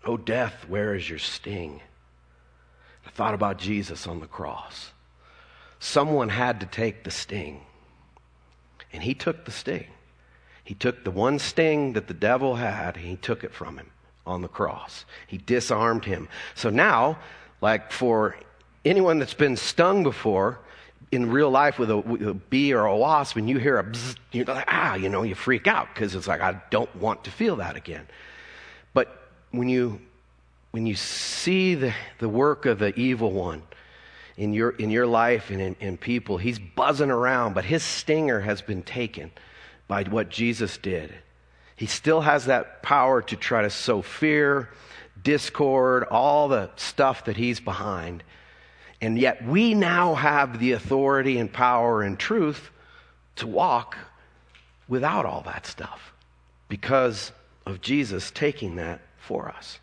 O 0.06 0.16
death, 0.16 0.66
where 0.70 0.96
is 0.96 1.10
your 1.10 1.20
sting? 1.20 1.82
I 3.06 3.10
thought 3.10 3.34
about 3.34 3.58
Jesus 3.58 4.08
on 4.08 4.22
the 4.22 4.28
cross. 4.28 4.94
Someone 5.78 6.30
had 6.30 6.62
to 6.62 6.66
take 6.68 7.04
the 7.04 7.12
sting, 7.12 7.60
and 8.94 9.04
he 9.04 9.14
took 9.14 9.44
the 9.44 9.52
sting. 9.52 9.88
He 10.64 10.74
took 10.74 11.04
the 11.04 11.12
one 11.12 11.38
sting 11.38 11.94
that 11.94 12.08
the 12.08 12.14
devil 12.14 12.56
had, 12.56 12.96
and 12.96 13.06
he 13.06 13.18
took 13.18 13.44
it 13.44 13.54
from 13.54 13.78
him 13.78 13.92
on 14.26 14.42
the 14.42 14.48
cross. 14.48 15.04
He 15.28 15.38
disarmed 15.38 16.06
him. 16.06 16.30
So 16.56 16.70
now 16.70 17.18
like 17.62 17.92
for 17.92 18.36
anyone 18.86 19.20
that's 19.20 19.34
been 19.34 19.58
stung 19.58 20.04
before, 20.04 20.60
in 21.12 21.30
real 21.30 21.50
life 21.50 21.80
with 21.80 21.90
a, 21.90 21.98
with 21.98 22.28
a, 22.28 22.34
bee 22.34 22.74
or 22.74 22.86
a 22.86 22.98
wasp 22.98 23.38
and 23.38 23.50
you 23.50 23.58
hear 23.58 23.78
a 23.78 23.84
bzz, 23.84 24.16
you're 24.32 24.46
like, 24.46 24.66
ah, 24.68 24.96
you 24.96 25.10
know, 25.10 25.24
you 25.24 25.36
freak 25.36 25.68
out 25.68 25.88
because 25.94 26.16
it's 26.16 26.28
like, 26.28 26.42
I 26.42 26.62
don't 26.70 26.94
want 26.98 27.24
to 27.26 27.32
feel 27.32 27.58
that 27.58 27.76
again. 27.76 28.08
But 28.94 29.30
when 29.52 29.70
you, 29.70 30.02
when 30.72 30.86
you 30.86 30.96
see 30.96 31.76
the, 31.76 31.94
the 32.20 32.28
work 32.28 32.66
of 32.66 32.80
the 32.80 32.98
evil 33.00 33.32
one 33.32 33.64
in 34.36 34.54
your, 34.54 34.72
in 34.72 34.90
your 34.90 35.08
life 35.08 35.50
and 35.50 35.62
in, 35.62 35.76
in 35.80 35.98
people, 35.98 36.38
he's 36.38 36.60
buzzing 36.60 37.10
around, 37.10 37.54
but 37.54 37.64
his 37.64 37.84
stinger 37.84 38.42
has 38.42 38.62
been 38.62 38.84
taken 38.84 39.32
by 39.88 40.04
what 40.04 40.30
Jesus 40.30 40.78
did. 40.78 41.14
He 41.78 41.86
still 41.86 42.22
has 42.22 42.46
that 42.46 42.84
power 42.84 43.22
to 43.22 43.36
try 43.38 43.62
to 43.62 43.70
sow 43.70 44.02
fear, 44.02 44.70
discord, 45.28 46.06
all 46.06 46.48
the 46.48 46.70
stuff 46.78 47.26
that 47.26 47.36
he's 47.36 47.60
behind. 47.60 48.24
And 49.02 49.20
yet 49.20 49.46
we 49.46 49.74
now 49.74 50.16
have 50.16 50.58
the 50.58 50.72
authority 50.72 51.38
and 51.38 51.52
power 51.52 52.02
and 52.02 52.18
truth 52.18 52.72
to 53.36 53.46
walk 53.46 53.98
without 54.88 55.26
all 55.26 55.42
that 55.42 55.66
stuff 55.66 56.14
because 56.70 57.34
of 57.66 57.82
Jesus 57.82 58.32
taking 58.32 58.78
that 58.78 59.02
for 59.18 59.50
us. 59.50 59.80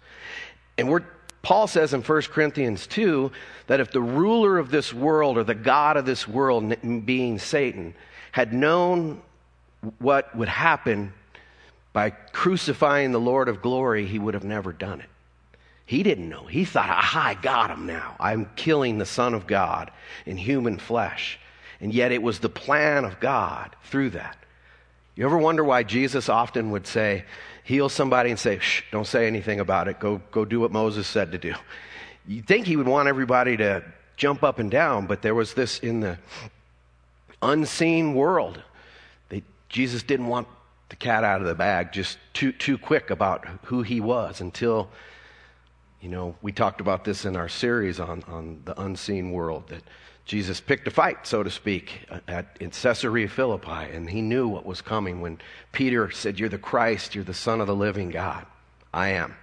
And 0.79 0.89
we're, 0.89 1.05
Paul 1.43 1.67
says 1.67 1.93
in 1.93 2.01
1 2.01 2.23
Corinthians 2.23 2.87
2 2.87 3.31
that 3.67 3.81
if 3.81 3.91
the 3.91 4.01
ruler 4.01 4.57
of 4.57 4.71
this 4.71 4.95
world 4.95 5.37
or 5.37 5.45
the 5.45 5.55
God 5.55 5.99
of 5.99 6.07
this 6.07 6.27
world, 6.27 6.75
being 7.05 7.39
Satan, 7.39 7.95
had 8.33 8.55
known 8.55 9.21
what 9.99 10.35
would 10.35 10.49
happen 10.49 11.13
by 11.93 12.09
crucifying 12.09 13.13
the 13.13 13.21
Lord 13.21 13.51
of 13.51 13.61
glory, 13.61 14.07
he 14.07 14.19
would 14.19 14.33
have 14.33 14.43
never 14.43 14.73
done 14.73 15.03
it. 15.03 15.11
He 15.87 16.03
didn't 16.03 16.29
know. 16.29 16.45
He 16.45 16.65
thought, 16.65 16.89
aha, 16.89 17.29
I 17.29 17.35
got 17.35 17.71
him 17.71 17.87
now. 17.87 18.17
I'm 18.19 18.49
killing 18.57 18.99
the 18.99 19.07
Son 19.07 19.35
of 19.35 19.47
God 19.47 19.91
in 20.25 20.37
human 20.37 20.79
flesh. 20.79 21.39
And 21.81 21.93
yet 21.93 22.13
it 22.13 22.23
was 22.23 22.39
the 22.39 22.49
plan 22.49 23.05
of 23.05 23.21
God 23.21 23.77
through 23.85 24.11
that. 24.11 24.37
You 25.15 25.27
ever 25.27 25.39
wonder 25.39 25.63
why 25.63 25.83
Jesus 25.83 26.29
often 26.29 26.71
would 26.71 26.87
say, 26.87 27.25
heal 27.63 27.89
somebody 27.89 28.31
and 28.31 28.39
say, 28.39 28.59
shh, 28.59 28.83
don't 28.91 29.07
say 29.07 29.27
anything 29.27 29.61
about 29.61 29.89
it. 29.89 30.01
Go, 30.01 30.21
go 30.31 30.45
do 30.45 30.61
what 30.61 30.73
Moses 30.73 31.07
said 31.07 31.33
to 31.33 31.39
do. 31.39 31.55
You'd 32.27 32.47
think 32.47 32.67
he 32.67 32.77
would 32.77 32.89
want 32.89 33.09
everybody 33.09 33.57
to 33.59 33.85
jump 34.17 34.43
up 34.43 34.59
and 34.59 34.71
down, 34.71 35.07
but 35.07 35.23
there 35.23 35.35
was 35.35 35.55
this 35.55 35.79
in 35.81 36.01
the 36.01 36.19
unseen 37.43 38.15
world. 38.15 38.63
They, 39.29 39.43
Jesus 39.69 40.03
didn't 40.03 40.27
want 40.27 40.49
the 40.89 40.97
cat 40.97 41.25
out 41.25 41.41
of 41.41 41.47
the 41.47 41.55
bag 41.55 41.93
just 41.93 42.19
too, 42.33 42.53
too 42.53 42.79
quick 42.79 43.11
about 43.11 43.47
who 43.65 43.83
he 43.83 44.01
was 44.01 44.41
until 44.41 44.89
you 46.05 46.11
know, 46.11 46.37
we 46.43 46.53
talked 46.53 46.83
about 46.83 47.03
this 47.03 47.25
in 47.25 47.35
our 47.35 47.49
series 47.49 47.99
on, 47.99 48.23
on 48.29 48.61
the 48.67 48.79
unseen 48.79 49.33
world 49.33 49.69
that 49.69 49.83
Jesus 50.27 50.61
picked 50.61 50.87
a 50.87 50.91
fight, 50.91 51.27
so 51.27 51.43
to 51.43 51.49
speak, 51.49 52.07
at, 52.29 52.59
in 52.61 52.73
Caesarea 52.73 53.27
Philippi, 53.27 53.91
and 53.91 54.09
he 54.11 54.21
knew 54.21 54.47
what 54.47 54.67
was 54.67 54.83
coming 54.83 55.23
when 55.23 55.39
Peter 55.73 56.11
said, 56.11 56.39
You're 56.39 56.51
the 56.51 56.59
Christ, 56.59 57.15
you're 57.15 57.25
the 57.25 57.33
Son 57.33 57.63
of 57.63 57.67
the 57.67 57.75
living 57.75 58.11
God. 58.11 58.45
I 58.93 59.09
am. 59.13 59.35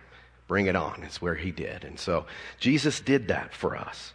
Bring 0.48 0.68
it 0.68 0.76
on, 0.76 1.02
is 1.02 1.20
where 1.20 1.34
he 1.34 1.50
did. 1.50 1.84
And 1.84 1.98
so 1.98 2.28
Jesus 2.60 3.00
did 3.00 3.30
that 3.30 3.56
for 3.56 3.76
us. 3.76 4.14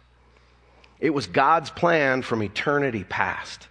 It 1.01 1.09
was 1.09 1.27
God's 1.27 1.69
plan 1.69 2.21
from 2.21 2.41
eternity 2.41 3.03
past. 3.03 3.67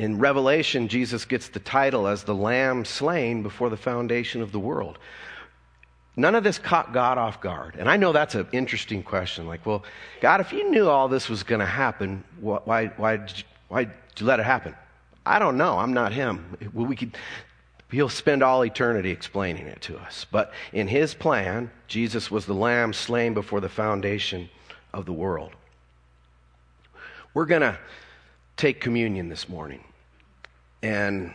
In 0.00 0.18
Revelation, 0.18 0.88
Jesus 0.88 1.26
gets 1.26 1.48
the 1.48 1.60
title 1.60 2.08
as 2.08 2.24
the 2.24 2.34
Lamb 2.34 2.84
slain 2.84 3.44
before 3.44 3.70
the 3.70 3.76
foundation 3.76 4.42
of 4.42 4.50
the 4.50 4.58
world. 4.58 4.98
None 6.20 6.34
of 6.34 6.44
this 6.44 6.58
caught 6.58 6.92
God 6.92 7.16
off 7.16 7.40
guard. 7.40 7.76
And 7.78 7.88
I 7.88 7.96
know 7.96 8.12
that's 8.12 8.34
an 8.34 8.46
interesting 8.52 9.02
question. 9.02 9.46
Like, 9.46 9.64
well, 9.64 9.84
God, 10.20 10.42
if 10.42 10.52
you 10.52 10.70
knew 10.70 10.86
all 10.86 11.08
this 11.08 11.30
was 11.30 11.42
going 11.42 11.60
to 11.60 11.66
happen, 11.66 12.22
why, 12.38 12.88
why, 12.98 13.16
did 13.16 13.38
you, 13.38 13.44
why 13.68 13.84
did 13.84 13.94
you 14.18 14.26
let 14.26 14.38
it 14.38 14.44
happen? 14.44 14.74
I 15.24 15.38
don't 15.38 15.56
know. 15.56 15.78
I'm 15.78 15.94
not 15.94 16.12
him. 16.12 16.58
We 16.74 16.94
could, 16.94 17.16
he'll 17.90 18.10
spend 18.10 18.42
all 18.42 18.66
eternity 18.66 19.10
explaining 19.10 19.66
it 19.66 19.80
to 19.82 19.96
us. 19.96 20.26
But 20.30 20.52
in 20.74 20.88
his 20.88 21.14
plan, 21.14 21.70
Jesus 21.88 22.30
was 22.30 22.44
the 22.44 22.54
lamb 22.54 22.92
slain 22.92 23.32
before 23.32 23.62
the 23.62 23.70
foundation 23.70 24.50
of 24.92 25.06
the 25.06 25.14
world. 25.14 25.52
We're 27.32 27.46
going 27.46 27.62
to 27.62 27.78
take 28.58 28.78
communion 28.78 29.30
this 29.30 29.48
morning. 29.48 29.82
And 30.82 31.32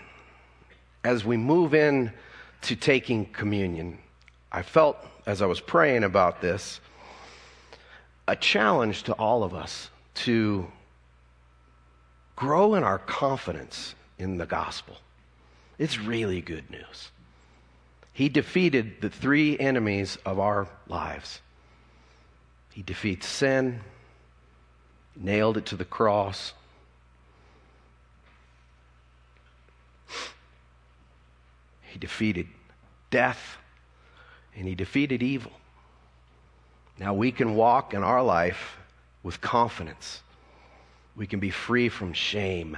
as 1.03 1.25
we 1.25 1.37
move 1.37 1.73
in 1.73 2.13
to 2.61 2.75
taking 2.75 3.25
communion, 3.25 3.97
I 4.55 4.61
felt 4.61 4.95
as 5.25 5.41
I 5.41 5.47
was 5.47 5.59
praying 5.59 6.05
about 6.05 6.39
this 6.39 6.79
a 8.25 8.37
challenge 8.37 9.03
to 9.03 9.13
all 9.15 9.43
of 9.43 9.53
us 9.53 9.89
to 10.23 10.71
grow 12.37 12.75
in 12.75 12.83
our 12.83 12.97
confidence 12.97 13.95
in 14.17 14.37
the 14.37 14.45
gospel. 14.45 14.95
It's 15.77 15.99
really 15.99 16.39
good 16.39 16.71
news. 16.71 17.11
He 18.13 18.29
defeated 18.29 19.01
the 19.01 19.09
three 19.09 19.59
enemies 19.59 20.17
of 20.25 20.39
our 20.39 20.69
lives. 20.87 21.41
He 22.71 22.81
defeats 22.81 23.27
sin, 23.27 23.81
nailed 25.17 25.57
it 25.57 25.65
to 25.65 25.75
the 25.75 25.83
cross. 25.83 26.53
He 31.81 31.99
defeated 31.99 32.47
death 33.11 33.57
and 34.55 34.67
he 34.67 34.75
defeated 34.75 35.21
evil. 35.21 35.51
Now 36.97 37.13
we 37.13 37.31
can 37.31 37.55
walk 37.55 37.93
in 37.93 38.03
our 38.03 38.23
life 38.23 38.77
with 39.23 39.41
confidence. 39.41 40.21
We 41.15 41.27
can 41.27 41.39
be 41.39 41.49
free 41.49 41.89
from 41.89 42.13
shame, 42.13 42.77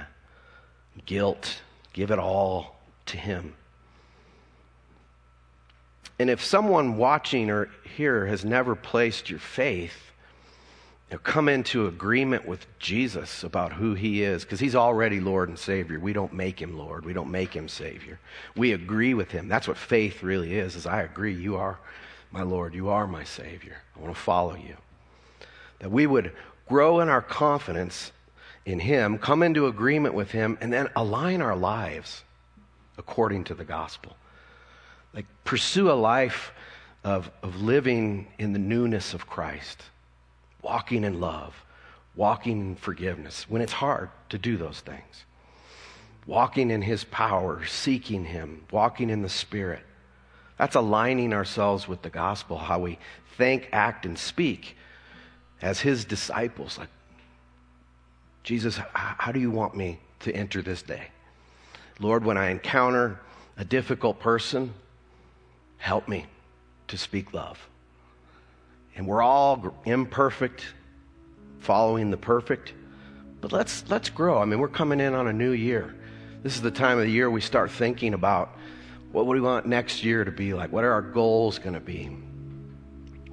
guilt, 1.06 1.60
give 1.92 2.10
it 2.10 2.18
all 2.18 2.80
to 3.06 3.16
him. 3.16 3.54
And 6.18 6.30
if 6.30 6.44
someone 6.44 6.96
watching 6.96 7.50
or 7.50 7.70
here 7.96 8.26
has 8.26 8.44
never 8.44 8.74
placed 8.74 9.30
your 9.30 9.38
faith 9.38 10.07
know, 11.14 11.18
come 11.18 11.48
into 11.48 11.86
agreement 11.86 12.46
with 12.46 12.66
Jesus 12.78 13.42
about 13.42 13.72
who 13.72 13.94
he 13.94 14.22
is, 14.22 14.44
because 14.44 14.60
he's 14.60 14.74
already 14.74 15.20
Lord 15.20 15.48
and 15.48 15.58
Savior. 15.58 15.98
We 15.98 16.12
don't 16.12 16.32
make 16.32 16.60
him 16.60 16.76
Lord. 16.76 17.04
We 17.04 17.14
don't 17.14 17.30
make 17.30 17.54
him 17.54 17.68
Savior. 17.68 18.18
We 18.56 18.72
agree 18.72 19.14
with 19.14 19.30
him. 19.30 19.48
That's 19.48 19.66
what 19.66 19.78
faith 19.78 20.22
really 20.22 20.56
is, 20.56 20.76
is 20.76 20.86
I 20.86 21.02
agree. 21.02 21.34
You 21.34 21.56
are 21.56 21.78
my 22.30 22.42
Lord. 22.42 22.74
You 22.74 22.90
are 22.90 23.06
my 23.06 23.24
Savior. 23.24 23.78
I 23.96 24.00
want 24.00 24.14
to 24.14 24.20
follow 24.20 24.54
you. 24.54 24.76
That 25.78 25.90
we 25.90 26.06
would 26.06 26.32
grow 26.66 27.00
in 27.00 27.08
our 27.08 27.22
confidence 27.22 28.12
in 28.66 28.78
him, 28.78 29.16
come 29.16 29.42
into 29.42 29.66
agreement 29.66 30.14
with 30.14 30.30
him, 30.30 30.58
and 30.60 30.70
then 30.70 30.88
align 30.94 31.40
our 31.40 31.56
lives 31.56 32.22
according 32.98 33.44
to 33.44 33.54
the 33.54 33.64
gospel. 33.64 34.14
Like 35.14 35.24
pursue 35.44 35.90
a 35.90 35.94
life 35.94 36.52
of, 37.02 37.30
of 37.42 37.62
living 37.62 38.26
in 38.38 38.52
the 38.52 38.58
newness 38.58 39.14
of 39.14 39.26
Christ 39.26 39.82
walking 40.62 41.04
in 41.04 41.20
love, 41.20 41.54
walking 42.14 42.60
in 42.60 42.76
forgiveness 42.76 43.48
when 43.48 43.62
it's 43.62 43.72
hard 43.72 44.10
to 44.28 44.38
do 44.38 44.56
those 44.56 44.80
things, 44.80 45.24
walking 46.26 46.70
in 46.70 46.82
His 46.82 47.04
power, 47.04 47.64
seeking 47.64 48.24
Him, 48.24 48.64
walking 48.70 49.10
in 49.10 49.22
the 49.22 49.28
Spirit. 49.28 49.82
That's 50.58 50.74
aligning 50.74 51.32
ourselves 51.32 51.86
with 51.86 52.02
the 52.02 52.10
gospel, 52.10 52.58
how 52.58 52.80
we 52.80 52.98
think, 53.36 53.68
act, 53.72 54.04
and 54.04 54.18
speak 54.18 54.76
as 55.62 55.80
His 55.80 56.04
disciples. 56.04 56.78
Like, 56.78 56.88
Jesus, 58.42 58.80
how 58.94 59.30
do 59.30 59.38
you 59.38 59.50
want 59.50 59.76
me 59.76 60.00
to 60.20 60.32
enter 60.32 60.62
this 60.62 60.82
day? 60.82 61.08
Lord, 62.00 62.24
when 62.24 62.36
I 62.36 62.50
encounter 62.50 63.20
a 63.56 63.64
difficult 63.64 64.20
person, 64.20 64.72
help 65.78 66.08
me 66.08 66.26
to 66.88 66.98
speak 66.98 67.32
love. 67.32 67.68
And 68.98 69.06
we're 69.06 69.22
all 69.22 69.74
imperfect, 69.84 70.64
following 71.60 72.10
the 72.10 72.16
perfect. 72.16 72.74
But 73.40 73.52
let's, 73.52 73.88
let's 73.88 74.10
grow. 74.10 74.42
I 74.42 74.44
mean, 74.44 74.58
we're 74.58 74.66
coming 74.66 74.98
in 74.98 75.14
on 75.14 75.28
a 75.28 75.32
new 75.32 75.52
year. 75.52 75.94
This 76.42 76.56
is 76.56 76.62
the 76.62 76.72
time 76.72 76.98
of 76.98 77.04
the 77.04 77.10
year 77.10 77.30
we 77.30 77.40
start 77.40 77.70
thinking 77.70 78.12
about 78.12 78.58
what, 79.12 79.22
do 79.22 79.30
we 79.30 79.40
want 79.40 79.66
next 79.66 80.02
year 80.02 80.24
to 80.24 80.32
be 80.32 80.52
like? 80.52 80.72
What 80.72 80.82
are 80.82 80.92
our 80.92 81.00
goals 81.00 81.60
going 81.60 81.74
to 81.74 81.80
be? 81.80 82.10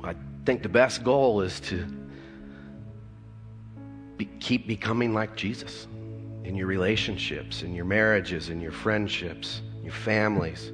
I 0.04 0.14
think 0.46 0.62
the 0.62 0.70
best 0.70 1.04
goal 1.04 1.42
is 1.42 1.60
to 1.62 1.86
be, 4.18 4.26
keep 4.40 4.68
becoming 4.68 5.16
like 5.16 5.36
Jesus 5.36 5.88
in 6.44 6.56
your 6.56 6.68
relationships, 6.68 7.64
in 7.64 7.74
your 7.74 7.86
marriages, 7.86 8.50
in 8.50 8.62
your 8.62 8.72
friendships, 8.72 9.64
your 9.84 9.94
families. 9.94 10.72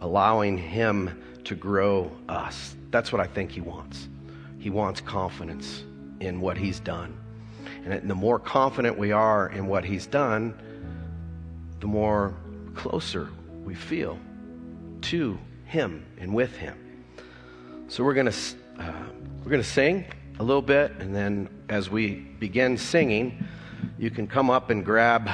Allowing 0.00 0.58
Him 0.58 1.16
to 1.44 1.54
grow 1.54 2.10
us. 2.28 2.76
That's 2.90 3.12
what 3.12 3.20
I 3.20 3.26
think 3.26 3.50
He 3.50 3.60
wants. 3.60 4.08
He 4.58 4.70
wants 4.70 5.00
confidence 5.00 5.84
in 6.20 6.40
what 6.40 6.56
He's 6.56 6.80
done. 6.80 7.16
And 7.84 8.08
the 8.08 8.14
more 8.14 8.38
confident 8.38 8.98
we 8.98 9.12
are 9.12 9.48
in 9.50 9.66
what 9.66 9.84
He's 9.84 10.06
done, 10.06 10.54
the 11.80 11.86
more 11.86 12.34
closer 12.74 13.28
we 13.64 13.74
feel 13.74 14.18
to 15.02 15.38
Him 15.64 16.04
and 16.18 16.34
with 16.34 16.56
Him. 16.56 16.76
So 17.88 18.04
we're 18.04 18.14
going 18.14 18.30
to 18.30 18.38
uh, 18.78 18.92
we're 19.42 19.50
going 19.50 19.62
to 19.62 19.68
sing, 19.68 20.04
a 20.38 20.42
little 20.42 20.62
bit, 20.62 20.92
and 21.00 21.14
then 21.14 21.48
as 21.68 21.90
we 21.90 22.14
begin 22.38 22.78
singing, 22.78 23.46
you 23.98 24.10
can 24.10 24.26
come 24.26 24.48
up 24.48 24.70
and 24.70 24.84
grab 24.84 25.28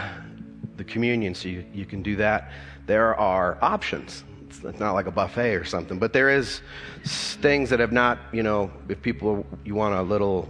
the 0.77 0.85
communion, 0.85 1.35
so 1.35 1.49
you, 1.49 1.65
you 1.73 1.85
can 1.85 2.03
do 2.03 2.17
that. 2.17 2.51
There 2.87 3.15
are 3.15 3.57
options. 3.63 4.25
It's 4.49 4.81
not 4.81 4.93
like 4.93 5.07
a 5.07 5.11
buffet 5.11 5.55
or 5.55 5.65
something, 5.65 5.99
but 5.99 6.13
there 6.13 6.31
is 6.31 6.61
things 7.05 7.71
that 7.71 7.81
have 7.81 7.93
not, 7.93 8.19
you 8.33 8.43
know, 8.43 8.71
if 8.89 9.03
people, 9.03 9.45
you 9.65 9.75
want 9.75 9.95
a 9.95 10.03
little 10.03 10.49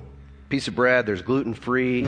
piece 0.48 0.68
of 0.68 0.74
bread, 0.74 1.06
there's 1.06 1.22
gluten 1.22 1.54
free 1.54 2.02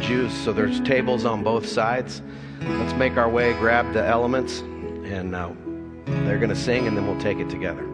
juice, 0.00 0.34
so 0.34 0.52
there's 0.52 0.80
tables 0.80 1.24
on 1.24 1.42
both 1.42 1.66
sides. 1.66 2.22
Let's 2.60 2.94
make 2.94 3.16
our 3.16 3.28
way, 3.28 3.52
grab 3.54 3.92
the 3.92 4.04
elements, 4.04 4.60
and 4.60 5.34
uh, 5.34 5.50
they're 6.06 6.38
going 6.38 6.50
to 6.50 6.56
sing, 6.56 6.86
and 6.86 6.96
then 6.96 7.06
we'll 7.06 7.20
take 7.20 7.38
it 7.38 7.48
together. 7.48 7.91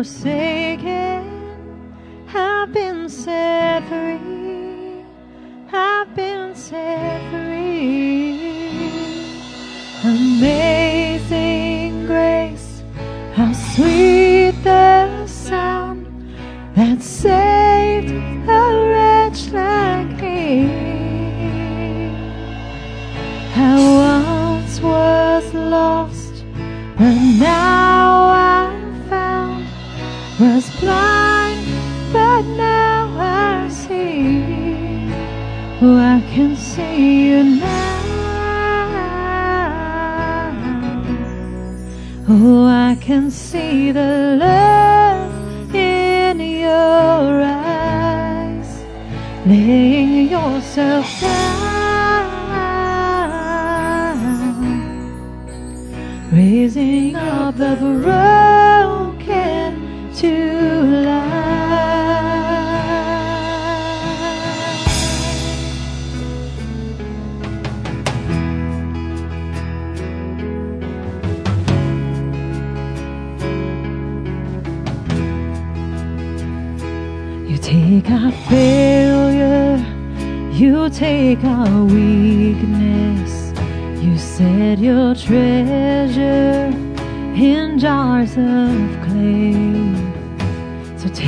Not 0.00 0.39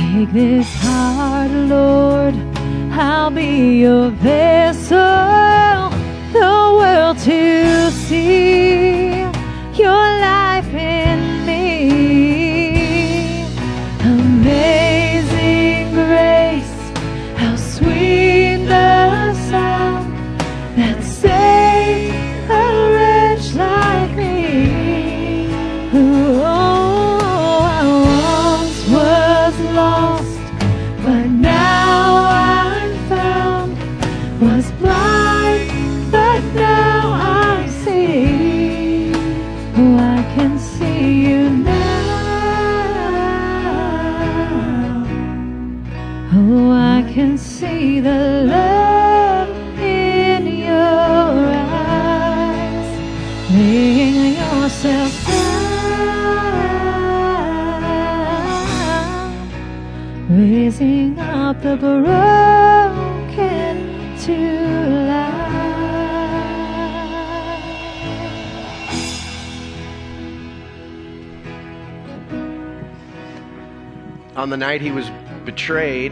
take 0.03 0.31
this 0.33 0.67
heart, 0.81 1.51
Lord, 1.51 2.35
I'll 2.91 3.31
be 3.31 3.79
your 3.79 4.09
vessel, 4.09 4.97
the 6.33 6.53
world 6.79 7.17
to 7.19 7.91
see 7.91 8.92
the 61.63 61.77
broken 61.77 62.03
to 64.17 64.37
life. 65.07 65.43
On 74.35 74.49
the 74.49 74.57
night 74.57 74.81
he 74.81 74.91
was 74.91 75.09
betrayed, 75.45 76.11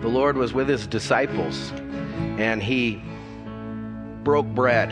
the 0.00 0.08
Lord 0.08 0.36
was 0.36 0.52
with 0.52 0.68
his 0.68 0.88
disciples, 0.88 1.70
and 2.36 2.60
he 2.60 3.00
broke 4.24 4.46
bread. 4.46 4.90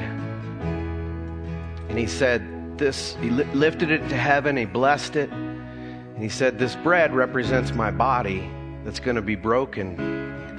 And 1.89 1.99
he 1.99 2.07
said, 2.07 2.79
This, 2.79 3.17
he 3.21 3.31
li- 3.31 3.43
lifted 3.55 3.91
it 3.91 4.09
to 4.09 4.17
heaven, 4.17 4.57
he 4.57 4.67
blessed 4.67 5.17
it, 5.17 5.33
and 5.33 6.23
he 6.23 6.29
said, 6.29 6.61
This 6.61 6.77
bread 6.77 7.13
represents 7.13 7.73
my 7.73 7.91
body 7.91 8.49
that's 8.85 9.01
going 9.01 9.17
to 9.17 9.23
be 9.23 9.35
broken 9.35 9.97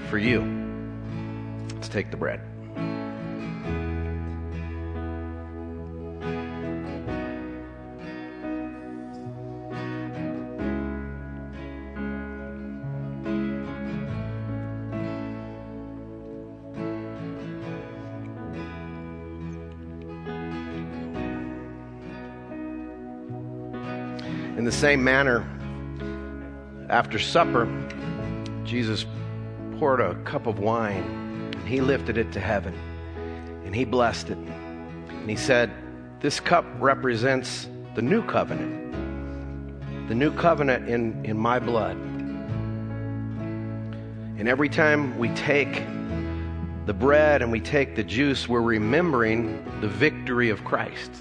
for 0.09 0.17
you. 0.17 0.41
Let's 1.75 1.87
take 1.87 2.09
the 2.11 2.17
bread. 2.17 2.41
In 24.57 24.63
the 24.63 24.71
same 24.71 25.03
manner, 25.03 25.47
after 26.89 27.19
supper, 27.19 27.65
Jesus 28.65 29.05
poured 29.77 30.01
a 30.01 30.15
cup 30.23 30.47
of 30.47 30.59
wine 30.59 31.51
and 31.53 31.67
he 31.67 31.81
lifted 31.81 32.17
it 32.17 32.31
to 32.33 32.39
heaven 32.39 32.73
and 33.65 33.75
he 33.75 33.85
blessed 33.85 34.29
it. 34.29 34.37
And 34.37 35.29
he 35.29 35.35
said, 35.35 35.71
This 36.19 36.39
cup 36.39 36.65
represents 36.79 37.67
the 37.95 38.01
new 38.01 38.23
covenant, 38.23 40.07
the 40.07 40.15
new 40.15 40.31
covenant 40.33 40.89
in, 40.89 41.25
in 41.25 41.37
my 41.37 41.59
blood. 41.59 41.97
And 44.37 44.49
every 44.49 44.69
time 44.69 45.17
we 45.17 45.29
take 45.29 45.83
the 46.85 46.93
bread 46.93 47.41
and 47.41 47.51
we 47.51 47.59
take 47.59 47.95
the 47.95 48.03
juice, 48.03 48.47
we're 48.47 48.61
remembering 48.61 49.63
the 49.81 49.87
victory 49.87 50.49
of 50.49 50.63
Christ. 50.63 51.11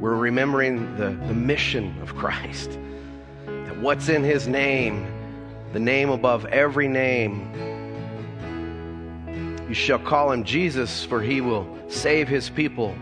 We're 0.00 0.16
remembering 0.16 0.96
the, 0.96 1.10
the 1.26 1.34
mission 1.34 1.96
of 2.02 2.14
Christ. 2.16 2.78
That 3.46 3.78
what's 3.78 4.10
in 4.10 4.22
his 4.22 4.46
name, 4.46 5.06
the 5.76 5.80
name 5.80 6.08
above 6.08 6.46
every 6.46 6.88
name. 6.88 7.52
You 9.68 9.74
shall 9.74 9.98
call 9.98 10.32
him 10.32 10.42
Jesus, 10.42 11.04
for 11.04 11.20
he 11.20 11.42
will 11.42 11.68
save 11.88 12.28
his 12.28 12.48
people 12.48 12.96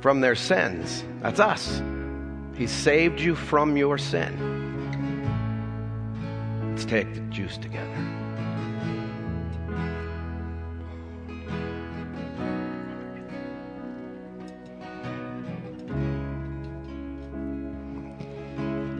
from 0.00 0.22
their 0.22 0.34
sins. 0.34 1.04
That's 1.20 1.38
us. 1.38 1.82
He 2.56 2.66
saved 2.66 3.20
you 3.20 3.34
from 3.34 3.76
your 3.76 3.98
sin. 3.98 4.32
Let's 6.70 6.86
take 6.86 7.12
the 7.12 7.20
juice 7.28 7.58
together. 7.58 7.86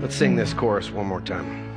Let's 0.03 0.15
sing 0.15 0.37
this 0.37 0.53
chorus 0.53 0.91
one 0.91 1.07
more 1.07 1.23
time. 1.23 1.72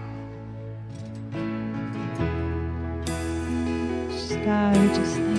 Just 4.73 5.34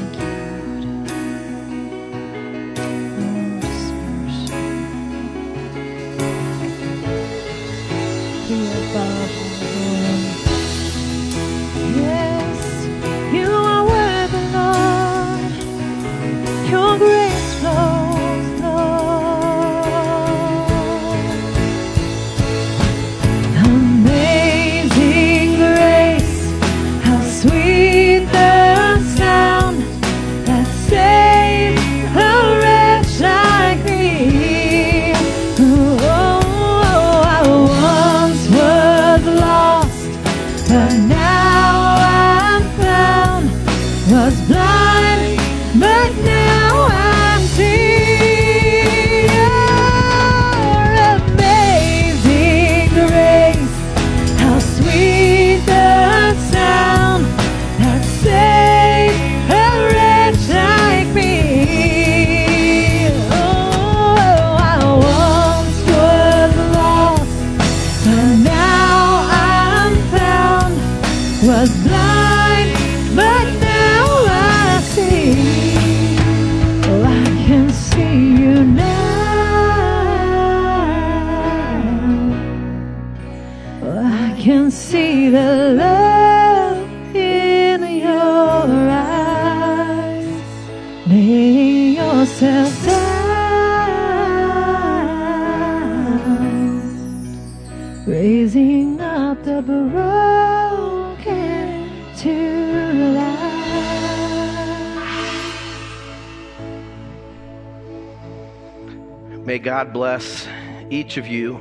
God 109.77 109.93
bless 109.93 110.49
each 110.89 111.19
of 111.19 111.27
you 111.27 111.61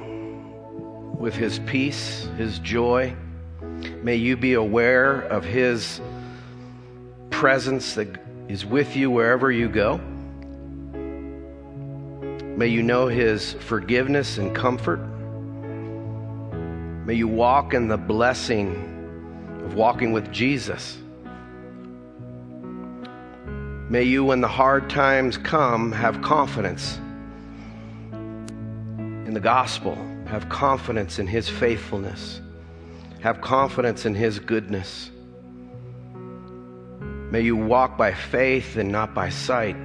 with 1.19 1.35
his 1.35 1.59
peace, 1.59 2.29
his 2.37 2.59
joy. 2.59 3.13
May 4.03 4.15
you 4.15 4.37
be 4.37 4.53
aware 4.53 5.19
of 5.23 5.43
his 5.43 5.99
presence 7.29 7.95
that 7.95 8.07
is 8.47 8.65
with 8.65 8.95
you 8.95 9.11
wherever 9.11 9.51
you 9.51 9.67
go. 9.67 9.97
May 12.55 12.67
you 12.67 12.83
know 12.83 13.07
his 13.07 13.51
forgiveness 13.51 14.37
and 14.37 14.55
comfort. 14.55 15.01
May 17.05 17.15
you 17.15 17.27
walk 17.27 17.73
in 17.73 17.89
the 17.89 17.97
blessing 17.97 19.61
of 19.65 19.73
walking 19.73 20.13
with 20.13 20.31
Jesus. 20.31 20.97
May 23.89 24.03
you, 24.03 24.23
when 24.23 24.39
the 24.39 24.47
hard 24.47 24.89
times 24.89 25.37
come, 25.37 25.91
have 25.91 26.21
confidence 26.21 26.97
in 29.25 29.33
the 29.33 29.39
gospel, 29.39 29.95
have 30.27 30.47
confidence 30.49 31.17
in 31.17 31.25
his 31.25 31.49
faithfulness, 31.49 32.39
have 33.21 33.41
confidence 33.41 34.05
in 34.05 34.13
his 34.13 34.37
goodness. 34.37 35.09
May 37.31 37.41
you 37.41 37.55
walk 37.55 37.97
by 37.97 38.13
faith 38.13 38.77
and 38.77 38.91
not 38.91 39.15
by 39.15 39.29
sight. 39.29 39.75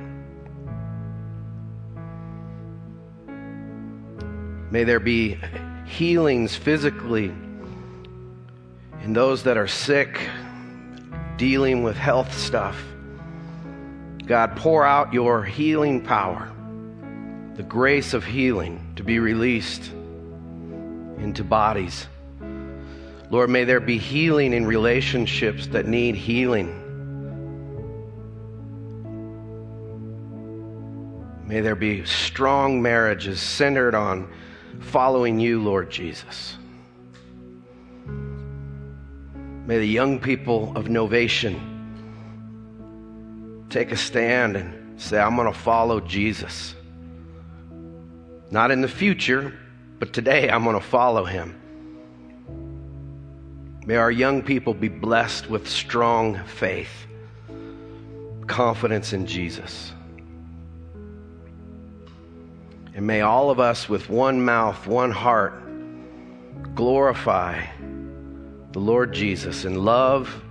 May 4.70 4.84
there 4.84 5.00
be 5.00 5.38
healings 5.86 6.54
physically 6.54 7.32
in 9.02 9.14
those 9.14 9.42
that 9.44 9.56
are 9.56 9.66
sick, 9.66 10.20
dealing 11.38 11.82
with 11.82 11.96
health 11.96 12.36
stuff. 12.36 12.80
God, 14.26 14.54
pour 14.56 14.84
out 14.84 15.14
your 15.14 15.42
healing 15.42 16.02
power, 16.02 16.52
the 17.54 17.62
grace 17.62 18.12
of 18.12 18.22
healing 18.22 18.89
to 19.00 19.04
be 19.04 19.18
released 19.18 19.92
into 21.16 21.42
bodies. 21.42 22.06
Lord, 23.30 23.48
may 23.48 23.64
there 23.64 23.80
be 23.80 23.96
healing 23.96 24.52
in 24.52 24.66
relationships 24.66 25.68
that 25.68 25.86
need 25.86 26.16
healing. 26.16 26.68
May 31.46 31.62
there 31.62 31.74
be 31.74 32.04
strong 32.04 32.82
marriages 32.82 33.40
centered 33.40 33.94
on 33.94 34.30
following 34.80 35.40
you, 35.40 35.62
Lord 35.62 35.90
Jesus. 35.90 36.58
May 39.64 39.78
the 39.78 39.88
young 39.88 40.20
people 40.20 40.76
of 40.76 40.88
Novation 40.88 41.58
take 43.70 43.92
a 43.92 43.96
stand 43.96 44.56
and 44.56 45.00
say, 45.00 45.18
I'm 45.18 45.36
going 45.36 45.50
to 45.50 45.58
follow 45.58 46.00
Jesus. 46.00 46.74
Not 48.50 48.70
in 48.70 48.80
the 48.80 48.88
future, 48.88 49.56
but 49.98 50.12
today 50.12 50.50
I'm 50.50 50.64
going 50.64 50.78
to 50.78 50.84
follow 50.84 51.24
him. 51.24 51.56
May 53.86 53.96
our 53.96 54.10
young 54.10 54.42
people 54.42 54.74
be 54.74 54.88
blessed 54.88 55.48
with 55.48 55.68
strong 55.68 56.42
faith, 56.44 57.06
confidence 58.46 59.12
in 59.12 59.26
Jesus. 59.26 59.92
And 62.94 63.06
may 63.06 63.20
all 63.20 63.50
of 63.50 63.60
us, 63.60 63.88
with 63.88 64.10
one 64.10 64.44
mouth, 64.44 64.86
one 64.86 65.12
heart, 65.12 65.54
glorify 66.74 67.64
the 68.72 68.80
Lord 68.80 69.12
Jesus 69.12 69.64
in 69.64 69.84
love, 69.84 70.42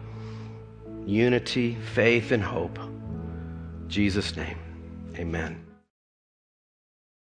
unity, 1.05 1.75
faith, 1.93 2.31
and 2.31 2.43
hope. 2.43 2.79
In 2.79 3.85
Jesus' 3.89 4.35
name, 4.35 4.57
amen. 5.15 5.68